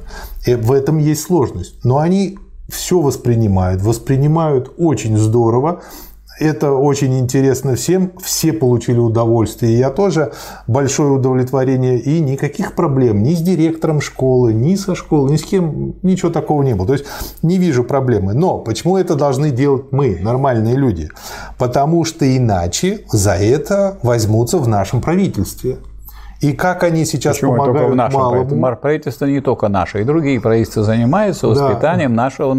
[0.46, 1.84] И в этом есть сложность.
[1.84, 5.82] Но они все воспринимают, воспринимают очень здорово,
[6.38, 9.78] это очень интересно всем, все получили удовольствие.
[9.78, 10.32] Я тоже
[10.66, 15.94] большое удовлетворение и никаких проблем ни с директором школы, ни со школы, ни с кем,
[16.02, 16.86] ничего такого не было.
[16.86, 17.06] То есть
[17.42, 18.34] не вижу проблемы.
[18.34, 21.10] Но почему это должны делать мы, нормальные люди?
[21.58, 25.78] Потому что иначе за это возьмутся в нашем правительстве.
[26.42, 28.76] И как они сейчас Почему помогают в нашем малому?
[28.76, 32.24] Правительство не только наше, и другие правительства занимаются воспитанием да.
[32.24, 32.56] нашего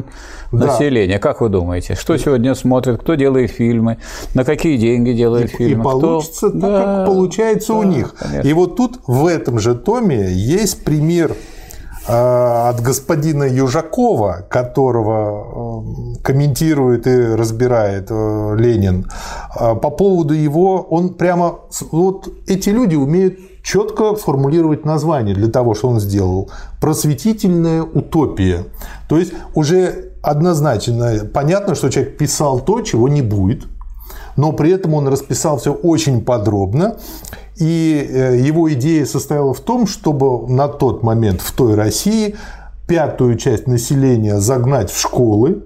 [0.53, 0.67] да.
[0.67, 1.19] населения.
[1.19, 3.97] Как вы думаете, что сегодня смотрят, кто делает фильмы,
[4.33, 5.81] на какие деньги делает и, фильмы?
[5.81, 6.59] И получится кто...
[6.61, 8.15] так, да, как получается да, у них.
[8.17, 8.47] Конечно.
[8.47, 11.35] И вот тут в этом же томе есть пример
[12.07, 19.09] а, от господина Южакова, которого э, комментирует и разбирает э, Ленин,
[19.55, 21.59] а, по поводу его, он прямо,
[21.91, 26.51] вот эти люди умеют четко формулировать название для того, что он сделал.
[26.79, 28.65] Просветительная утопия.
[29.07, 33.63] То есть уже однозначно понятно, что человек писал то, чего не будет,
[34.35, 36.97] но при этом он расписал все очень подробно.
[37.57, 42.35] И э, его идея состояла в том, чтобы на тот момент в той России
[42.87, 45.63] пятую часть населения загнать в школы,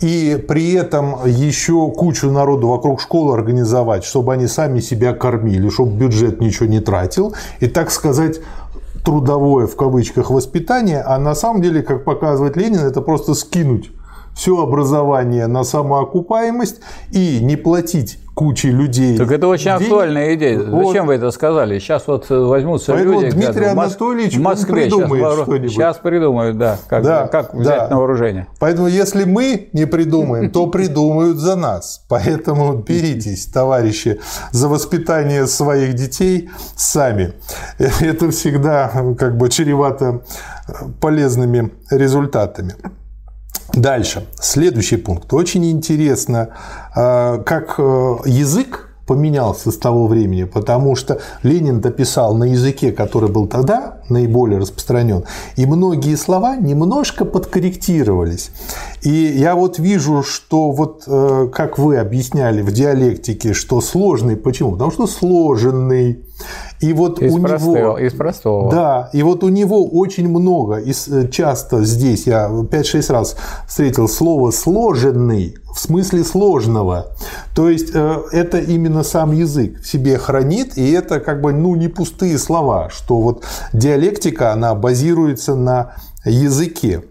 [0.00, 5.96] и при этом еще кучу народу вокруг школы организовать, чтобы они сами себя кормили, чтобы
[5.96, 8.40] бюджет ничего не тратил, и, так сказать,
[9.04, 13.90] трудовое в кавычках воспитание, а на самом деле, как показывает Ленин, это просто скинуть
[14.38, 19.18] все образование на самоокупаемость и не платить кучи людей.
[19.18, 19.82] Так это очень денег.
[19.82, 20.62] актуальная идея.
[20.62, 20.86] Вот.
[20.86, 21.80] Зачем вы это сказали?
[21.80, 23.32] Сейчас вот возьмутся Поэтому люди.
[23.32, 25.70] Дмитрий говорят, Анатольевич в Москве придумает сейчас, что-нибудь.
[25.72, 27.88] Сейчас придумают, да, как, да, как взять да.
[27.88, 28.46] на вооружение.
[28.60, 32.04] Поэтому если мы не придумаем, то придумают за нас.
[32.08, 34.20] Поэтому беритесь, товарищи,
[34.52, 37.32] за воспитание своих детей сами.
[37.78, 40.20] Это всегда как бы чревато
[41.00, 42.76] полезными результатами.
[43.78, 44.26] Дальше.
[44.40, 45.32] Следующий пункт.
[45.32, 46.48] Очень интересно,
[46.96, 53.30] э, как э, язык поменялся с того времени, потому что Ленин дописал на языке, который
[53.30, 55.24] был тогда наиболее распространен,
[55.56, 58.50] и многие слова немножко подкорректировались.
[59.02, 64.72] И я вот вижу, что вот э, как вы объясняли в диалектике, что сложный, почему?
[64.72, 66.24] Потому что сложенный,
[66.80, 67.98] и вот из у простого, него...
[67.98, 68.70] Из простого.
[68.70, 73.36] Да, и вот у него очень много, и э, часто здесь я 5-6 раз
[73.66, 77.08] встретил слово «сложенный», в смысле сложного.
[77.54, 81.74] То есть, э, это именно сам язык в себе хранит, и это как бы, ну,
[81.74, 87.04] не пустые слова, что вот диалектика, она базируется на языке.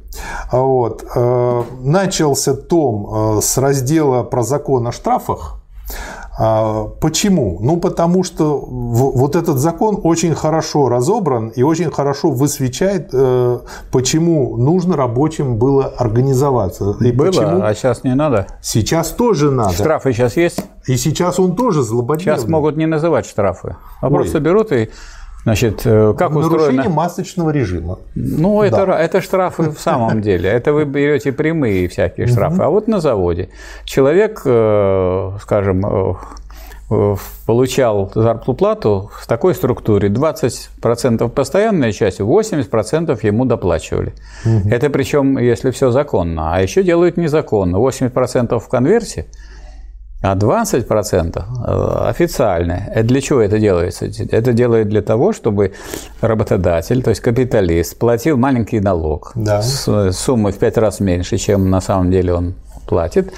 [0.51, 1.05] Вот.
[1.13, 7.57] Э, начался том с раздела про закон о штрафах, а, почему?
[7.61, 13.59] Ну, потому что вот этот закон очень хорошо разобран и очень хорошо высвечает, э,
[13.91, 16.95] почему нужно рабочим было организоваться.
[16.99, 17.63] И было, почему...
[17.63, 18.45] а сейчас не надо?
[18.61, 19.73] Сейчас тоже надо.
[19.73, 20.63] Штрафы сейчас есть?
[20.85, 22.39] И сейчас он тоже злободневный.
[22.39, 24.13] Сейчас могут не называть штрафы, а Ой.
[24.13, 24.89] просто берут и
[25.47, 26.89] Значит, э, как Нарушение устроено?
[26.89, 27.99] масочного режима.
[28.15, 28.99] Ну, это, да.
[28.99, 30.49] это штрафы в самом деле.
[30.49, 32.61] Это вы берете прямые всякие штрафы.
[32.63, 33.47] А вот на заводе
[33.85, 36.17] человек, э, скажем,
[36.89, 44.15] э, получал зарплату в такой структуре 20% постоянная часть, 80% ему доплачивали.
[44.45, 44.69] Угу.
[44.69, 46.55] Это причем, если все законно.
[46.55, 47.77] А еще делают незаконно.
[47.77, 49.27] 80% в конверте–
[50.21, 52.89] а 20% э, официально.
[52.93, 54.05] Это для чего это делается?
[54.31, 55.73] Это делает для того, чтобы
[56.21, 59.61] работодатель, то есть капиталист, платил маленький налог да.
[59.61, 62.55] с суммой в 5 раз меньше, чем на самом деле он
[62.87, 63.31] платит.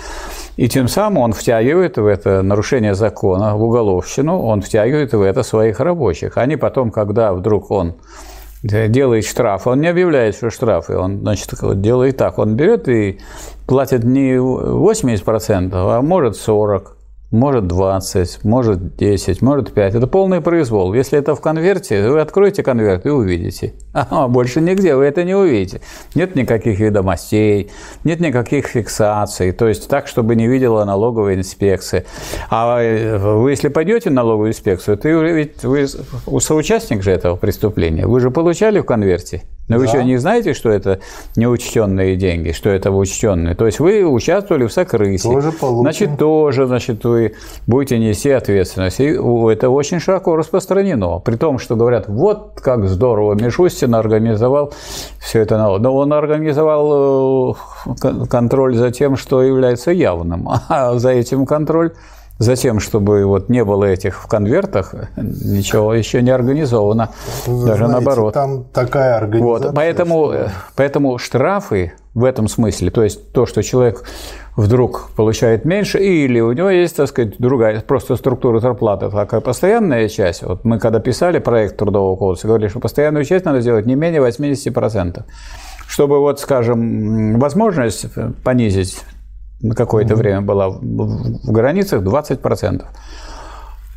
[0.56, 5.44] И тем самым он втягивает в это нарушение закона, в уголовщину, он втягивает в это
[5.44, 6.38] своих рабочих.
[6.38, 7.96] Они потом, когда вдруг он
[8.64, 13.20] делает штраф, он не объявляет, что штрафы, он, значит, делает так, он берет и
[13.68, 16.88] платит не 80%, а может 40%,
[17.32, 19.96] может 20, может 10, может 5.
[19.96, 20.94] Это полный произвол.
[20.94, 23.74] Если это в конверте, вы откроете конверт и увидите.
[23.94, 25.82] А больше нигде вы это не увидите.
[26.16, 27.72] Нет никаких ведомостей,
[28.04, 29.52] нет никаких фиксаций.
[29.52, 32.06] То есть так, чтобы не видела налоговая инспекция.
[32.50, 35.88] А вы, если пойдете в налоговую инспекцию, то ведь вы
[36.40, 38.08] соучастник же этого преступления.
[38.08, 39.80] Вы же получали в конверте но да.
[39.80, 41.00] вы еще не знаете, что это
[41.36, 43.56] неучтенные деньги, что это учтенные.
[43.56, 45.24] То есть вы участвовали в сокрытии.
[45.24, 45.82] Тоже получим.
[45.84, 47.36] Значит, тоже, значит, вы
[47.68, 49.00] будете нести ответственность.
[49.00, 51.20] И это очень широко распространено.
[51.20, 54.74] При том, что говорят, вот как здорово, Мишустин организовал
[55.20, 55.78] все это.
[55.78, 57.56] Но он организовал
[57.86, 60.50] э, контроль за тем, что является явным.
[60.70, 61.94] А за этим контроль
[62.40, 67.10] Затем, чтобы вот не было этих в конвертах, ничего еще не организовано.
[67.46, 68.34] Вы даже знаете, наоборот.
[68.34, 69.68] Там такая организация.
[69.68, 70.52] Вот, поэтому, что...
[70.78, 74.06] поэтому штрафы в этом смысле, то есть то, что человек
[74.56, 80.08] вдруг получает меньше, или у него есть, так сказать, другая, просто структура зарплаты, такая постоянная
[80.08, 80.44] часть.
[80.44, 84.22] Вот мы когда писали проект Трудового кодекса, говорили, что постоянную часть надо сделать не менее
[84.22, 85.24] 80%.
[85.88, 88.06] Чтобы, вот, скажем, возможность
[88.44, 89.02] понизить
[89.62, 90.18] на какое-то mm-hmm.
[90.18, 92.86] время была в границах 20%.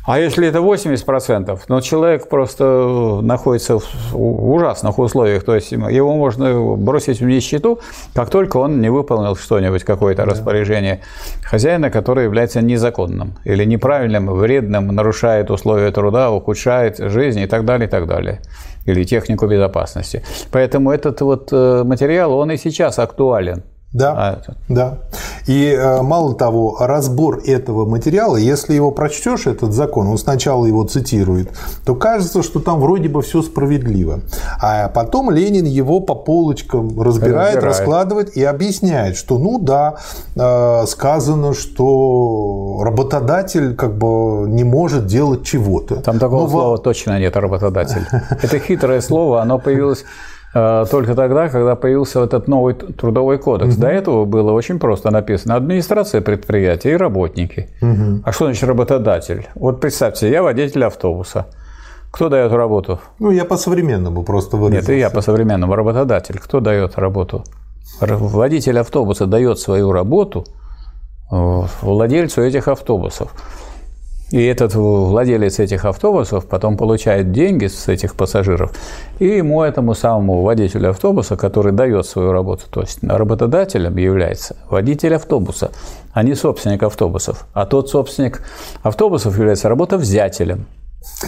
[0.05, 6.75] А если это 80%, но человек просто находится в ужасных условиях, то есть его можно
[6.75, 7.79] бросить в нищету,
[8.13, 10.31] как только он не выполнил что-нибудь, какое-то да.
[10.31, 10.99] распоряжение
[11.41, 17.87] хозяина, которое является незаконным или неправильным, вредным, нарушает условия труда, ухудшает жизнь и так далее,
[17.87, 18.41] и так далее
[18.85, 20.21] или технику безопасности.
[20.51, 23.63] Поэтому этот вот э, материал, он и сейчас актуален.
[23.93, 24.97] Да, а, да.
[25.45, 30.83] И э, мало того, разбор этого материала, если его прочтешь, этот закон, он сначала его
[30.83, 31.51] цитирует,
[31.85, 34.21] то кажется, что там вроде бы все справедливо.
[34.59, 37.63] А потом Ленин его по полочкам разбирает, разбирает.
[37.63, 39.97] раскладывает и объясняет, что ну да,
[40.35, 45.97] э, сказано, что работодатель как бы не может делать чего-то.
[45.97, 48.07] Там такого Но слова точно нет, работодатель.
[48.41, 50.03] Это хитрое слово, оно появилось
[50.53, 53.73] только тогда, когда появился этот новый трудовой кодекс.
[53.73, 53.81] Угу.
[53.81, 57.69] До этого было очень просто написано администрация предприятия и работники.
[57.81, 58.21] Угу.
[58.23, 59.47] А что значит работодатель?
[59.55, 61.47] Вот представьте, я водитель автобуса.
[62.11, 62.99] Кто дает работу?
[63.17, 64.91] Ну, я по-современному просто выразился.
[64.91, 65.73] Нет, и я по-современному.
[65.73, 66.37] Работодатель.
[66.37, 67.43] Кто дает работу?
[67.99, 70.45] Водитель автобуса дает свою работу
[71.31, 73.33] э, владельцу этих автобусов.
[74.31, 78.73] И этот владелец этих автобусов потом получает деньги с этих пассажиров,
[79.19, 85.15] и ему, этому самому водителю автобуса, который дает свою работу, то есть работодателем является водитель
[85.15, 85.71] автобуса,
[86.13, 87.45] а не собственник автобусов.
[87.53, 88.41] А тот собственник
[88.81, 90.65] автобусов является работовзятелем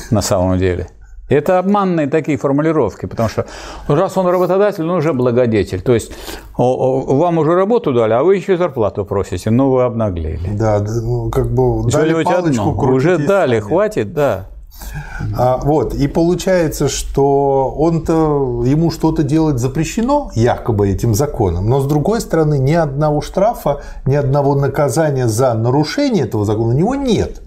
[0.10, 0.88] на самом деле.
[1.28, 3.46] Это обманные такие формулировки, потому что
[3.88, 5.82] раз он работодатель, он уже благодетель.
[5.82, 6.12] То есть
[6.56, 10.50] вам уже работу дали, а вы еще зарплату просите, ну вы обнаглели.
[10.54, 12.94] Да, ну, как бы дали палочку, одно.
[12.94, 14.48] Уже дали, хватит, да.
[15.38, 21.88] А, вот, и получается, что он-то, ему что-то делать запрещено, якобы этим законом, но с
[21.88, 27.42] другой стороны, ни одного штрафа, ни одного наказания за нарушение этого закона у него нет.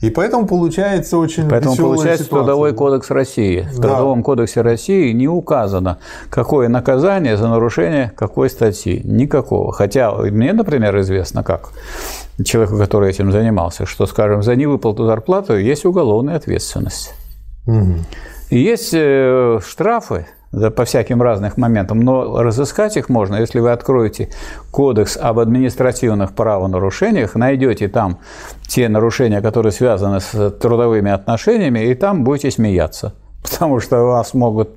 [0.00, 2.46] И поэтому получается очень Поэтому получается ситуация.
[2.46, 3.68] Трудовой кодекс России.
[3.70, 3.88] В да.
[3.88, 5.98] Трудовом кодексе России не указано,
[6.30, 9.02] какое наказание за нарушение какой статьи.
[9.04, 9.72] Никакого.
[9.72, 11.70] Хотя мне, например, известно как
[12.42, 17.12] человеку, который этим занимался, что, скажем, за невыплату зарплаты есть уголовная ответственность.
[17.66, 17.96] Угу.
[18.50, 24.30] И есть э, штрафы по всяким разным моментам, но разыскать их можно, если вы откроете
[24.70, 28.18] кодекс об административных правонарушениях, найдете там
[28.66, 33.14] те нарушения, которые связаны с трудовыми отношениями, и там будете смеяться.
[33.42, 34.70] Потому что у вас могут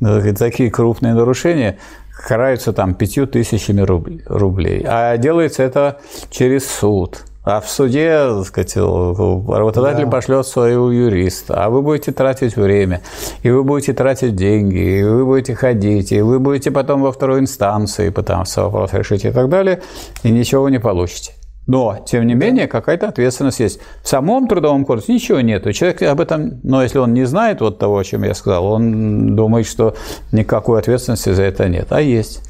[0.00, 1.78] э, такие крупные нарушения
[2.26, 4.84] караются там пятью тысячами рублей.
[4.86, 6.00] А делается это
[6.30, 7.24] через суд.
[7.42, 10.10] А в суде, так сказать, работодатель да.
[10.10, 13.00] пошлет своего юриста, а вы будете тратить время,
[13.42, 17.40] и вы будете тратить деньги, и вы будете ходить, и вы будете потом во второй
[17.40, 19.80] инстанции пытаться вопрос решить и так далее,
[20.22, 21.32] и ничего не получите.
[21.66, 23.80] Но, тем не менее, какая-то ответственность есть.
[24.02, 25.72] В самом трудовом кодексе ничего нет.
[25.72, 29.36] Человек об этом, но если он не знает вот того, о чем я сказал, он
[29.36, 29.94] думает, что
[30.32, 31.86] никакой ответственности за это нет.
[31.90, 32.42] А есть.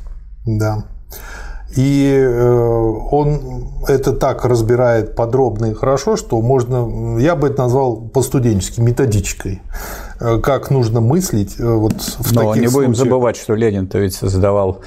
[0.46, 0.84] Да.
[1.76, 2.60] И э,
[3.10, 9.62] он это так разбирает подробно и хорошо, что можно, я бы это назвал по-студенчески методичкой,
[10.20, 12.96] э, как нужно мыслить э, вот в Но таких не будем случаях.
[12.96, 14.80] забывать, что Ленин-то ведь задавал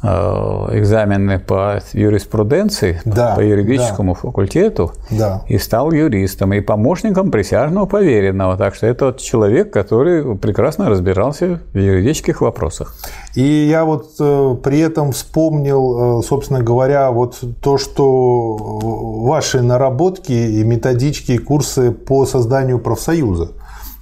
[0.00, 5.42] экзамены по юриспруденции, да, по юридическому да, факультету, да.
[5.48, 8.56] и стал юристом и помощником присяжного поверенного.
[8.56, 12.94] Так что это тот человек, который прекрасно разбирался в юридических вопросах.
[13.34, 14.16] И я вот
[14.62, 22.24] при этом вспомнил, собственно говоря, вот то, что ваши наработки и методички, и курсы по
[22.24, 23.52] созданию профсоюза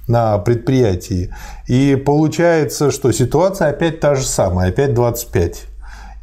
[0.07, 1.33] на предприятии.
[1.67, 5.65] И получается, что ситуация опять та же самая, опять 25.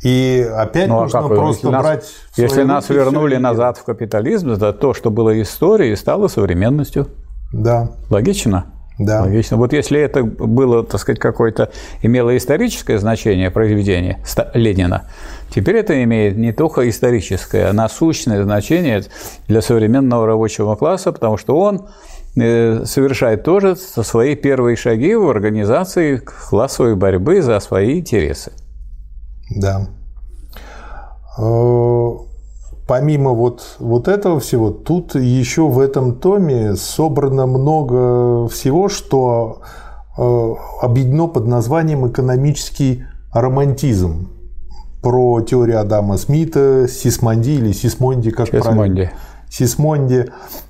[0.05, 2.01] И опять ну, а нужно как, просто если брать.
[2.01, 7.09] Нас, если нас вернули назад в капитализм, это то, что было историей, стало современностью.
[7.55, 7.89] Да.
[8.11, 8.67] Логично?
[8.99, 9.23] Да.
[9.23, 9.57] Логично.
[9.57, 11.71] Вот если это было, так сказать, какое-то
[12.03, 14.19] имело историческое значение произведение
[14.53, 15.05] Ленина,
[15.49, 19.05] теперь это имеет не только историческое, а насущное значение
[19.49, 21.89] для современного рабочего класса, потому что он
[22.37, 28.53] э, совершает тоже свои первые шаги в организации классовой борьбы за свои интересы.
[29.51, 29.88] Да.
[31.38, 32.11] Э,
[32.86, 39.62] помимо вот, вот этого всего, тут еще в этом томе собрано много всего, что
[40.16, 44.30] э, объединено под названием «экономический романтизм».
[45.03, 48.64] Про теорию Адама Смита, Сисмонди или Сисмонди, как Сисмонди.
[48.64, 49.11] правильно?
[49.51, 50.26] Сисмонди,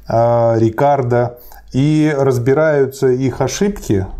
[0.08, 1.38] э, Рикардо.
[1.72, 4.06] И разбираются их ошибки–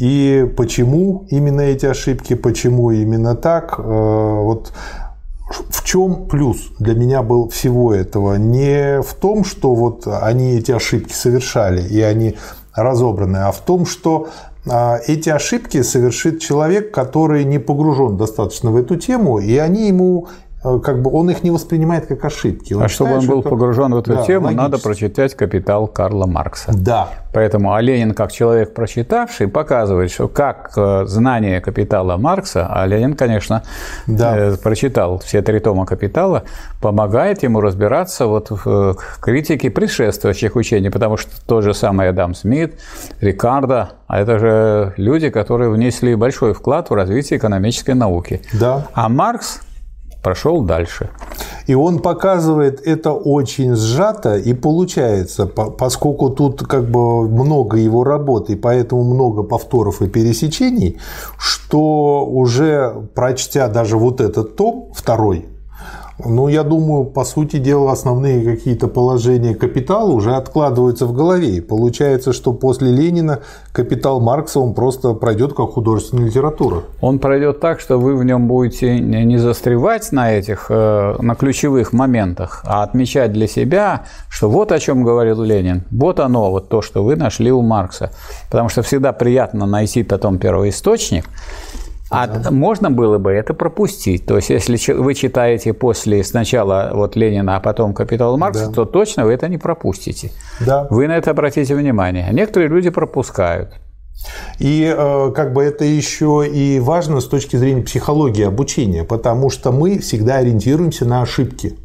[0.00, 4.72] и почему именно эти ошибки, почему именно так, э, вот
[5.68, 8.36] в чем плюс для меня был всего этого?
[8.36, 12.36] Не в том, что вот они эти ошибки совершали, и они
[12.74, 14.28] разобраны, а в том, что
[14.66, 20.28] а, эти ошибки совершит человек, который не погружен достаточно в эту тему, и они ему
[20.62, 22.74] как бы он их не воспринимает как ошибки.
[22.74, 23.48] Он а чтобы он был это...
[23.48, 24.62] погружен в эту да, тему, логически.
[24.62, 26.72] надо прочитать «Капитал» Карла Маркса.
[26.74, 27.08] Да.
[27.32, 33.14] Поэтому а Ленин, как человек, прочитавший, показывает, что как э, знание «Капитала» Маркса, а Ленин,
[33.14, 33.62] конечно,
[34.06, 34.36] да.
[34.36, 36.42] э, прочитал все три тома «Капитала»,
[36.82, 42.34] помогает ему разбираться вот в э, критике предшествующих учений, потому что тот же самый Адам
[42.34, 42.78] Смит,
[43.22, 48.42] Рикардо, а это же люди, которые внесли большой вклад в развитие экономической науки.
[48.52, 48.88] Да.
[48.92, 49.60] А Маркс
[50.22, 51.10] прошел дальше.
[51.66, 58.54] И он показывает это очень сжато, и получается, поскольку тут как бы много его работы,
[58.54, 60.98] и поэтому много повторов и пересечений,
[61.38, 65.46] что уже прочтя даже вот этот том, второй,
[66.26, 71.56] ну, я думаю, по сути дела, основные какие-то положения капитала уже откладываются в голове.
[71.56, 73.40] И получается, что после Ленина
[73.72, 76.82] капитал Маркса он просто пройдет как художественная литература.
[77.00, 81.92] Он пройдет так, что вы в нем будете не застревать на этих, э, на ключевых
[81.92, 86.82] моментах, а отмечать для себя, что вот о чем говорил Ленин, вот оно, вот то,
[86.82, 88.10] что вы нашли у Маркса.
[88.50, 91.24] Потому что всегда приятно найти потом первоисточник,
[92.10, 92.50] а да.
[92.50, 94.26] можно было бы это пропустить.
[94.26, 98.72] То есть, если вы читаете после сначала вот Ленина, а потом Капитал Маркса, да.
[98.72, 100.32] то точно вы это не пропустите.
[100.60, 100.88] Да.
[100.90, 102.28] Вы на это обратите внимание.
[102.32, 103.74] Некоторые люди пропускают.
[104.58, 109.72] И э, как бы это еще и важно с точки зрения психологии обучения, потому что
[109.72, 111.78] мы всегда ориентируемся на ошибки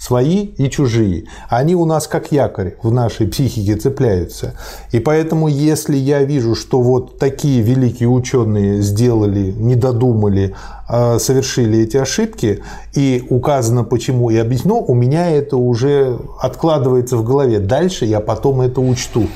[0.00, 1.24] свои и чужие.
[1.50, 4.54] Они у нас как якорь в нашей психике цепляются.
[4.92, 10.54] И поэтому, если я вижу, что вот такие великие ученые сделали, не додумали,
[10.88, 12.62] а совершили эти ошибки,
[12.94, 17.58] и указано почему и объяснено, у меня это уже откладывается в голове.
[17.58, 19.28] Дальше я потом это учту.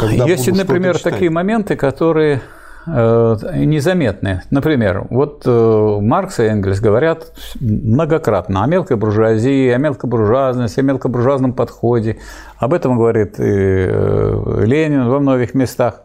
[0.00, 2.40] Есть, например, такие моменты, которые
[2.88, 4.42] незаметны.
[4.50, 11.52] Например, вот э, Маркс и Энгельс говорят многократно о мелкой буржуазии, о мелкобуржуазности, о мелкобуржуазном
[11.52, 12.18] подходе.
[12.58, 16.02] Об этом говорит и э, Ленин во многих местах.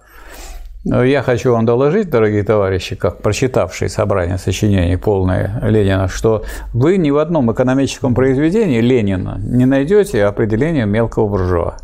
[0.86, 7.09] Я хочу вам доложить, дорогие товарищи, как прочитавшие собрание сочинений полное Ленина, что вы ни
[7.09, 11.77] в одном экономическом произведении Ленина не найдете определения мелкого буржуа.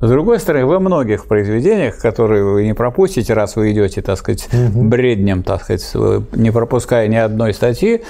[0.00, 4.46] С другой стороны, во многих произведениях, которые вы не пропустите, раз вы идете, так сказать,
[4.52, 4.84] угу.
[4.84, 5.90] бреднем, так сказать,
[6.32, 8.02] не пропуская ни одной статьи,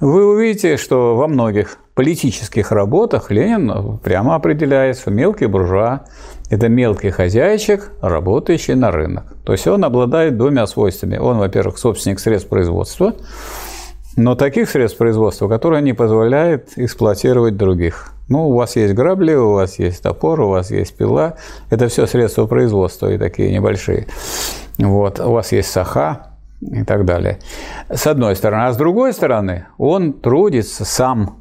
[0.00, 6.06] вы увидите, что во многих политических работах Ленин прямо определяет, что мелкий буржуа–
[6.50, 9.24] это мелкий хозяйчик, работающий на рынок.
[9.44, 11.18] То есть он обладает двумя свойствами.
[11.18, 13.14] Он, во-первых, собственник средств производства,
[14.16, 18.14] но таких средств производства, которые не позволяют эксплуатировать других.
[18.30, 21.34] Ну, у вас есть грабли, у вас есть топор, у вас есть пила.
[21.68, 24.06] Это все средства производства и такие небольшие.
[24.78, 25.18] Вот.
[25.18, 27.40] У вас есть саха и так далее.
[27.88, 28.68] С одной стороны.
[28.68, 31.40] А с другой стороны, он трудится сам.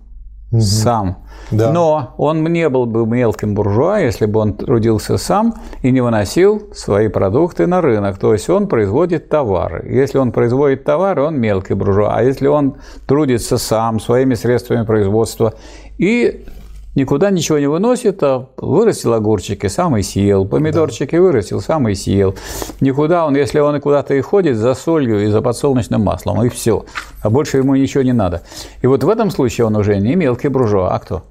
[0.51, 0.61] Угу.
[0.61, 1.17] Сам.
[1.51, 1.71] Да.
[1.71, 6.73] Но он не был бы мелким буржуа, если бы он трудился сам и не выносил
[6.73, 8.17] свои продукты на рынок.
[8.17, 9.87] То есть он производит товары.
[9.87, 12.15] Если он производит товары, он мелкий буржуа.
[12.15, 15.53] А если он трудится сам своими средствами производства
[15.99, 16.47] и
[16.95, 21.21] никуда ничего не выносит, а вырастил огурчики, сам и съел, помидорчики да.
[21.21, 22.35] вырастил, сам и съел.
[22.81, 26.49] Никуда он, если он и куда-то и ходит, за солью и за подсолнечным маслом, и
[26.49, 26.85] все.
[27.21, 28.41] А больше ему ничего не надо.
[28.81, 31.23] И вот в этом случае он уже не мелкий буржуа, а кто?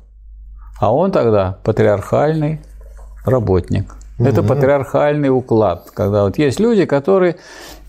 [0.80, 2.61] А он тогда патриархальный
[3.24, 3.97] работник.
[4.19, 4.49] Это угу.
[4.49, 7.37] патриархальный уклад, когда вот есть люди, которые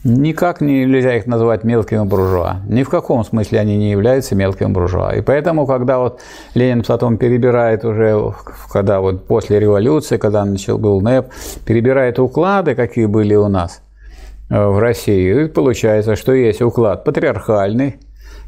[0.06, 2.62] Никак нельзя их назвать мелкими буржуа.
[2.70, 5.16] Ни в каком смысле они не являются мелкими буржуа.
[5.16, 6.22] И поэтому, когда вот
[6.56, 8.34] Ленин потом перебирает уже,
[8.72, 11.32] когда вот после революции, когда начал был НЭП,
[11.66, 13.82] перебирает уклады, какие были у нас
[14.50, 17.98] э, в России, и получается, что есть уклад патриархальный,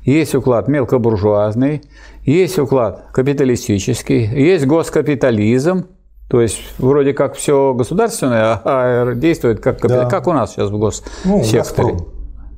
[0.04, 1.82] есть уклад мелкобуржуазный,
[2.24, 5.88] есть уклад капиталистический, есть госкапитализм,
[6.32, 10.06] то есть вроде как все государственное, а действует как, да.
[10.06, 11.92] как у нас сейчас в госсекторе.
[11.92, 12.08] Ну,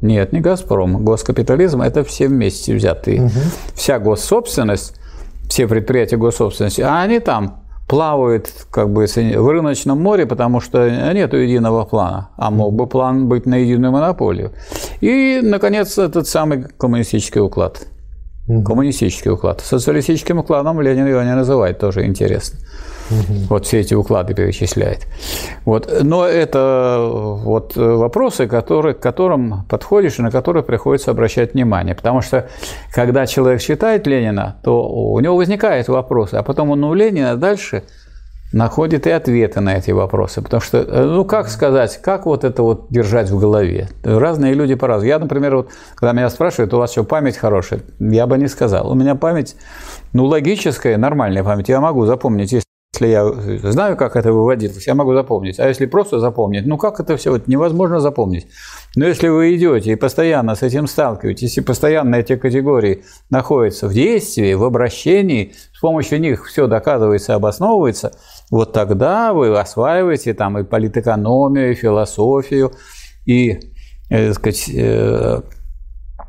[0.01, 1.03] Нет, не Газпром.
[1.03, 3.23] Госкапитализм– это все вместе взятые.
[3.23, 3.31] Угу.
[3.73, 4.93] Вся госсобственность,
[5.49, 11.33] все предприятия госсобственности, а они там плавают как бы в рыночном море, потому что нет
[11.33, 14.51] единого плана, а мог бы план быть на единую монополию.
[15.01, 17.87] И, наконец, этот самый коммунистический уклад.
[18.47, 18.63] Угу.
[18.63, 19.61] Коммунистический уклад.
[19.61, 22.59] Социалистическим укладом Ленин его не называет, тоже интересно.
[23.09, 23.39] Угу.
[23.49, 25.07] Вот все эти уклады перечисляет.
[25.65, 25.89] Вот.
[26.03, 31.95] Но это вот вопросы, которые, к которым подходишь и на которые приходится обращать внимание.
[31.95, 32.49] Потому что
[32.93, 37.83] когда человек читает Ленина, то у него возникают вопросы, а потом он у Ленина дальше
[38.53, 40.41] находит и ответы на эти вопросы.
[40.41, 43.89] Потому что, ну, как сказать, как вот это вот держать в голове?
[44.03, 45.09] Разные люди по-разному.
[45.09, 47.81] Я, например, вот, когда меня спрашивают, у вас что, память хорошая?
[47.99, 48.89] Я бы не сказал.
[48.89, 49.55] У меня память,
[50.13, 51.67] ну, логическая, нормальная память.
[51.67, 53.25] Я могу запомнить, если я
[53.71, 55.59] знаю, как это выводилось, я могу запомнить.
[55.59, 58.47] А если просто запомнить, ну как это все вот невозможно запомнить.
[58.95, 63.93] Но если вы идете и постоянно с этим сталкиваетесь, и постоянно эти категории находятся в
[63.93, 68.13] действии, в обращении, с помощью них все доказывается, обосновывается,
[68.53, 72.71] вот тогда вы осваиваете там и политэкономию, и философию,
[73.25, 73.59] и,
[74.11, 75.41] э, так сказать, э,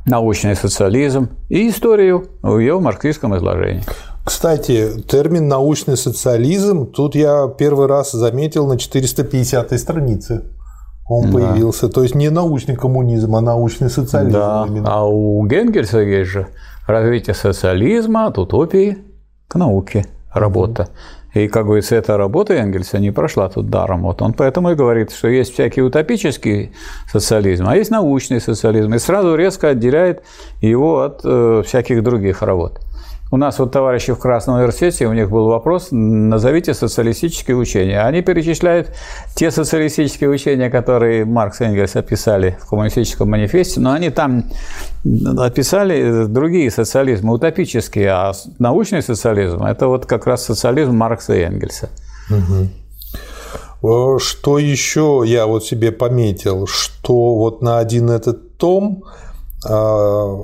[0.07, 3.83] научный социализм, и историю в ее марксистском изложении.
[4.25, 10.45] Кстати, термин «научный социализм» тут я первый раз заметил на 450 странице.
[11.07, 11.33] Он да.
[11.33, 11.91] появился.
[11.91, 14.33] То есть не научный коммунизм, а научный социализм.
[14.33, 14.65] Да.
[14.67, 14.91] Именно.
[14.91, 16.47] А у Генгельса есть же
[16.87, 18.97] развитие социализма от утопии
[19.47, 20.89] к науке работа.
[21.35, 24.03] И, как говорится, эта работа Энгельса не прошла тут даром.
[24.03, 26.73] Вот он поэтому и говорит, что есть всякий утопический
[27.11, 28.95] социализм, а есть научный социализм.
[28.95, 30.23] И сразу резко отделяет
[30.61, 32.81] его от э, всяких других работ.
[33.35, 38.01] У нас вот товарищи в Красном университете, у них был вопрос, назовите социалистические учения.
[38.01, 38.95] Они перечисляют
[39.35, 44.45] те социалистические учения, которые Маркс и Энгельс описали в коммунистическом манифесте, но они там
[45.37, 51.89] описали другие социализмы, утопические, а научный социализм– это вот как раз социализм Маркса и Энгельса.
[53.83, 59.03] Э, что еще я вот себе пометил, что вот на один этот том
[59.69, 60.39] э,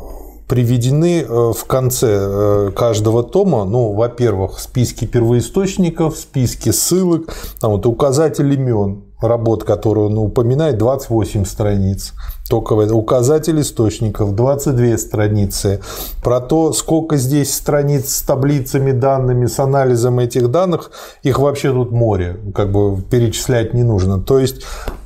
[0.50, 8.52] приведены э, в конце каждого тома, ну, во-первых, списки первоисточников, списки ссылок, там вот указатель
[8.52, 12.14] имен, работ, которые он упоминает, 28 страниц.
[12.48, 15.80] Только указатель источников, 22 страницы.
[16.22, 20.90] Про то, сколько здесь страниц с таблицами, данными, с анализом этих данных,
[21.22, 24.20] их вообще тут море, как бы перечислять не нужно.
[24.20, 24.62] То есть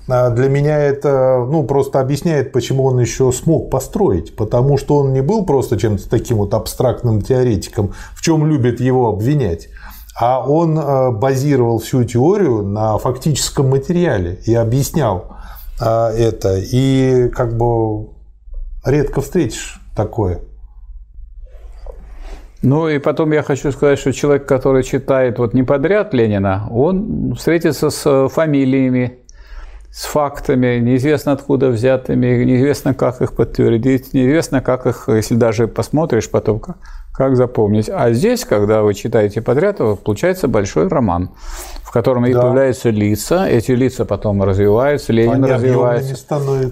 [0.08, 4.36] а, для меня это ну, просто объясняет, почему он еще смог построить.
[4.36, 9.08] Потому что он не был просто чем-то таким вот абстрактным теоретиком, в чем любят его
[9.08, 9.68] обвинять
[10.18, 15.36] а он э, базировал всю теорию на фактическом материале и объяснял
[15.80, 16.56] э, это.
[16.58, 18.10] И как бы
[18.84, 20.40] редко встретишь такое.
[22.62, 27.34] Ну и потом я хочу сказать, что человек, который читает вот не подряд Ленина, он
[27.34, 29.18] встретится с э, фамилиями,
[29.90, 36.30] с фактами, неизвестно откуда взятыми, неизвестно как их подтвердить, неизвестно как их, если даже посмотришь
[36.30, 36.62] потом,
[37.14, 37.88] как запомнить.
[37.88, 41.30] А здесь, когда вы читаете подряд, получается большой роман,
[41.84, 42.30] в котором да.
[42.30, 46.16] и появляются лица, эти лица потом развиваются, Ленин они развивается.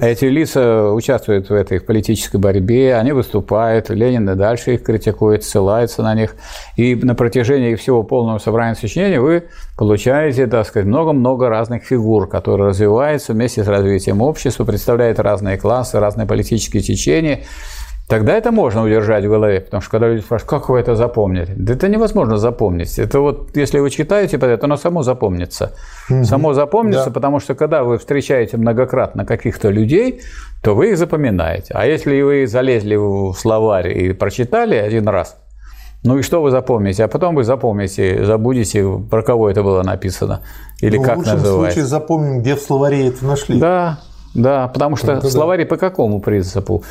[0.00, 6.02] Эти лица участвуют в этой политической борьбе, они выступают, Ленин и дальше их критикует, ссылается
[6.02, 6.34] на них.
[6.76, 9.44] И на протяжении всего полного собрания сочинений вы
[9.78, 16.00] получаете, так сказать, много-много разных фигур, которые развиваются вместе с развитием общества, представляют разные классы,
[16.00, 17.44] разные политические течения.
[18.12, 21.54] Тогда это можно удержать в голове, потому что когда люди спрашивают, как вы это запомнили?
[21.56, 22.98] Да это невозможно запомнить.
[22.98, 25.72] Это вот, если вы читаете это, оно само запомнится.
[26.10, 26.24] Угу.
[26.24, 27.10] Само запомнится, да.
[27.10, 30.20] потому что когда вы встречаете многократно каких-то людей,
[30.62, 31.72] то вы их запоминаете.
[31.72, 35.38] А если вы залезли в словарь и прочитали один раз,
[36.04, 37.04] ну и что вы запомните?
[37.04, 40.42] А потом вы запомните, забудете, про кого это было написано.
[40.82, 41.50] Или ну, как называется.
[41.50, 43.58] В лучшем случае запомним, где в словаре это нашли.
[43.58, 44.00] Да,
[44.34, 45.70] да, потому что это словари да.
[45.70, 46.82] по какому принципу?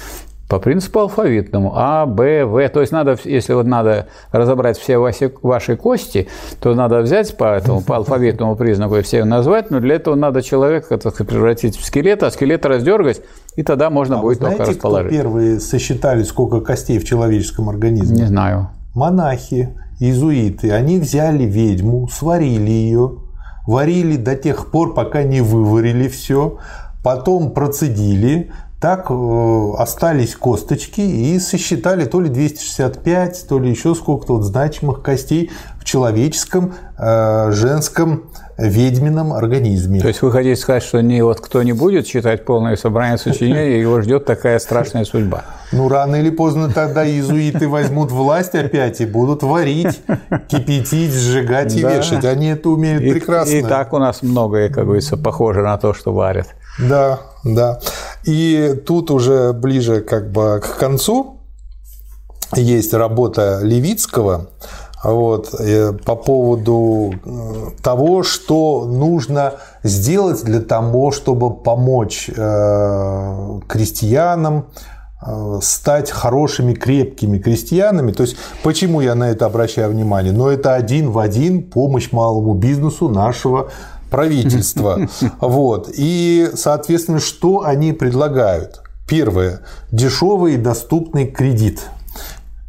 [0.52, 1.72] По принципу алфавитному.
[1.78, 2.68] А, Б, В.
[2.68, 6.28] То есть надо, если вот надо разобрать все ваши, ваши кости,
[6.60, 10.42] то надо взять по этому по алфавитному признаку и все назвать, но для этого надо
[10.42, 13.22] человека так превратить в скелет, а скелет раздергать,
[13.56, 15.08] и тогда можно а будет знаете, только расположить.
[15.08, 18.18] Кто первые сосчитали, сколько костей в человеческом организме?
[18.18, 18.72] Не знаю.
[18.94, 19.70] Монахи,
[20.02, 20.72] иезуиты.
[20.72, 23.20] Они взяли ведьму, сварили ее,
[23.66, 26.58] варили до тех пор, пока не выварили все,
[27.06, 28.52] потом процедили,
[28.82, 35.04] так э, остались косточки и сосчитали то ли 265, то ли еще сколько-то вот значимых
[35.04, 38.24] костей в человеческом, э, женском,
[38.58, 40.02] ведьмином организме.
[40.02, 43.80] То есть вы хотите сказать, что не вот кто не будет читать полное собрание сочинений,
[43.82, 45.44] его ждет такая страшная судьба?
[45.72, 50.02] Ну, рано или поздно тогда иезуиты возьмут власть опять и будут варить,
[50.48, 51.98] кипятить, сжигать и да.
[51.98, 52.26] вешать.
[52.26, 53.54] Они это умеют и, прекрасно.
[53.54, 56.48] И так у нас многое, как говорится, похоже на то, что варят.
[56.82, 57.80] Да, да.
[58.24, 61.38] И тут уже ближе как бы к концу
[62.56, 64.48] есть работа Левицкого
[65.04, 69.54] вот, э, по поводу э, того, что нужно
[69.84, 74.66] сделать для того, чтобы помочь э, крестьянам
[75.62, 78.12] стать хорошими, крепкими крестьянами.
[78.12, 80.34] То есть, почему я на это обращаю внимание?
[80.34, 83.70] Но это один в один помощь малому бизнесу нашего
[84.12, 85.10] правительства.
[85.40, 85.90] Вот.
[85.98, 88.82] И, соответственно, что они предлагают?
[89.08, 89.62] Первое.
[89.92, 91.82] Дешевый и доступный кредит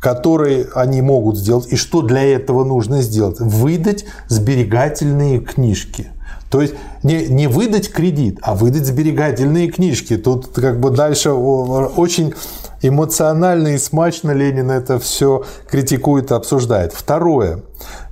[0.01, 3.39] который они могут сделать, и что для этого нужно сделать?
[3.39, 6.09] Выдать сберегательные книжки.
[6.51, 6.75] То есть
[7.05, 10.17] не, не выдать кредит, а выдать сберегательные книжки.
[10.17, 12.35] Тут как бы дальше очень
[12.83, 16.93] эмоционально и смачно Ленин это все критикует и обсуждает.
[16.93, 17.63] Второе.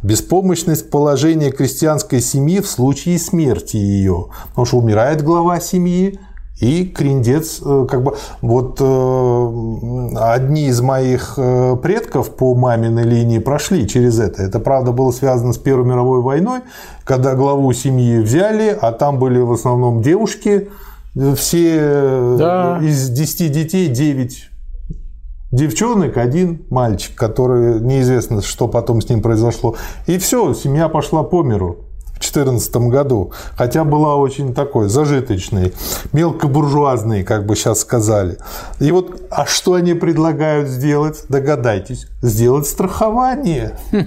[0.03, 4.27] Беспомощность положения крестьянской семьи в случае смерти ее.
[4.51, 6.19] Потому что умирает глава семьи,
[6.61, 13.39] и Криндец, э, как бы, вот э, одни из моих э, предков по маминой линии
[13.39, 14.43] прошли через это.
[14.43, 16.61] Это, правда, было связано с Первой мировой войной,
[17.05, 20.69] когда главу семьи взяли, а там были в основном девушки,
[21.35, 22.79] все да.
[22.83, 24.50] из 10 детей 9
[25.51, 29.77] девчонок, один мальчик, который неизвестно, что потом с ним произошло.
[30.07, 31.90] И все, семья пошла по миру.
[32.33, 35.73] 2014 году, хотя была очень такой зажиточной,
[36.13, 38.39] мелкобуржуазной, как бы сейчас сказали.
[38.79, 41.25] И вот, а что они предлагают сделать?
[41.29, 43.79] Догадайтесь, сделать страхование.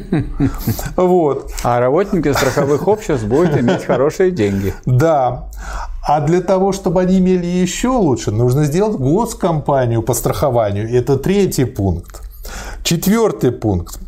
[0.96, 1.52] Вот.
[1.64, 4.74] А работники страховых обществ будут иметь хорошие деньги.
[4.86, 5.50] Да.
[6.06, 10.90] А для того, чтобы они имели еще лучше, нужно сделать госкомпанию по страхованию.
[10.94, 12.22] Это третий пункт.
[12.84, 14.00] Четвертый пункт.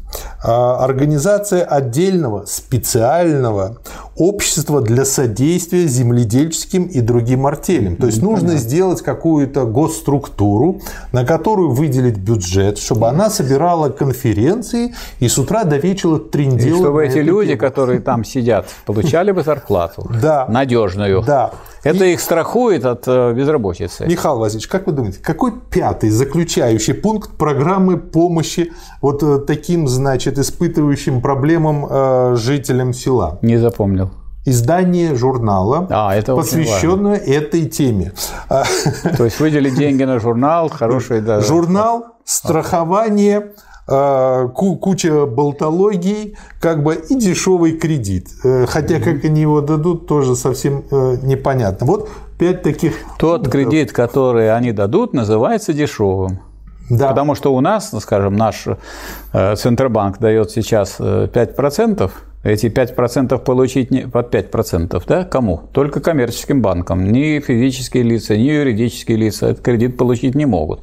[0.43, 3.77] А, организация отдельного специального
[4.15, 7.95] общества для содействия земледельческим и другим артелям.
[7.97, 8.59] То есть нужно Понятно.
[8.59, 15.77] сделать какую-то госструктуру, на которую выделить бюджет, чтобы она собирала конференции и с утра до
[15.77, 16.77] вечера трендила.
[16.77, 17.59] И чтобы эти люди, тему.
[17.59, 20.09] которые там сидят, получали бы зарплату.
[20.47, 21.23] Надежную.
[21.23, 21.51] Да.
[21.85, 22.13] Это и...
[22.13, 24.07] их страхует от э, безработицы.
[24.07, 30.39] Михаил Васильевич, как вы думаете, какой пятый заключающий пункт программы помощи вот э, таким, значит,
[30.39, 33.37] испытывающим проблемам э, жителям села?
[33.41, 34.09] Не запомнил
[34.45, 38.13] издание журнала, а, это посвященное этой теме.
[38.47, 41.41] То есть выделить деньги на журнал, хороший, да.
[41.41, 48.29] Журнал, страхование, а, куча болтологий, как бы и дешевый кредит.
[48.43, 51.85] Э, хотя как они его дадут, тоже совсем э, непонятно.
[51.85, 52.09] Вот
[52.39, 52.95] пять таких.
[53.19, 56.39] Тот кредит, который они дадут, называется дешевым.
[56.89, 57.09] Да.
[57.09, 58.65] Потому что у нас, скажем, наш
[59.33, 62.11] э, Центробанк дает сейчас 5%,
[62.45, 65.61] эти 5% получить не, под 5%, да, кому?
[65.73, 67.11] Только коммерческим банкам.
[67.11, 70.81] Ни физические лица, ни юридические лица этот кредит получить не могут.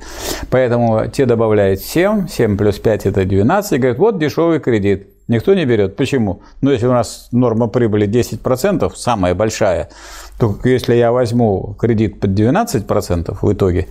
[0.50, 5.06] Поэтому те добавляют 7, 7 плюс 5 это 12, и говорят, вот дешевый кредит.
[5.28, 5.94] Никто не берет.
[5.94, 6.42] Почему?
[6.62, 9.88] Ну, если у нас норма прибыли 10%, самая большая,
[10.40, 13.86] то если я возьму кредит под 12% в итоге,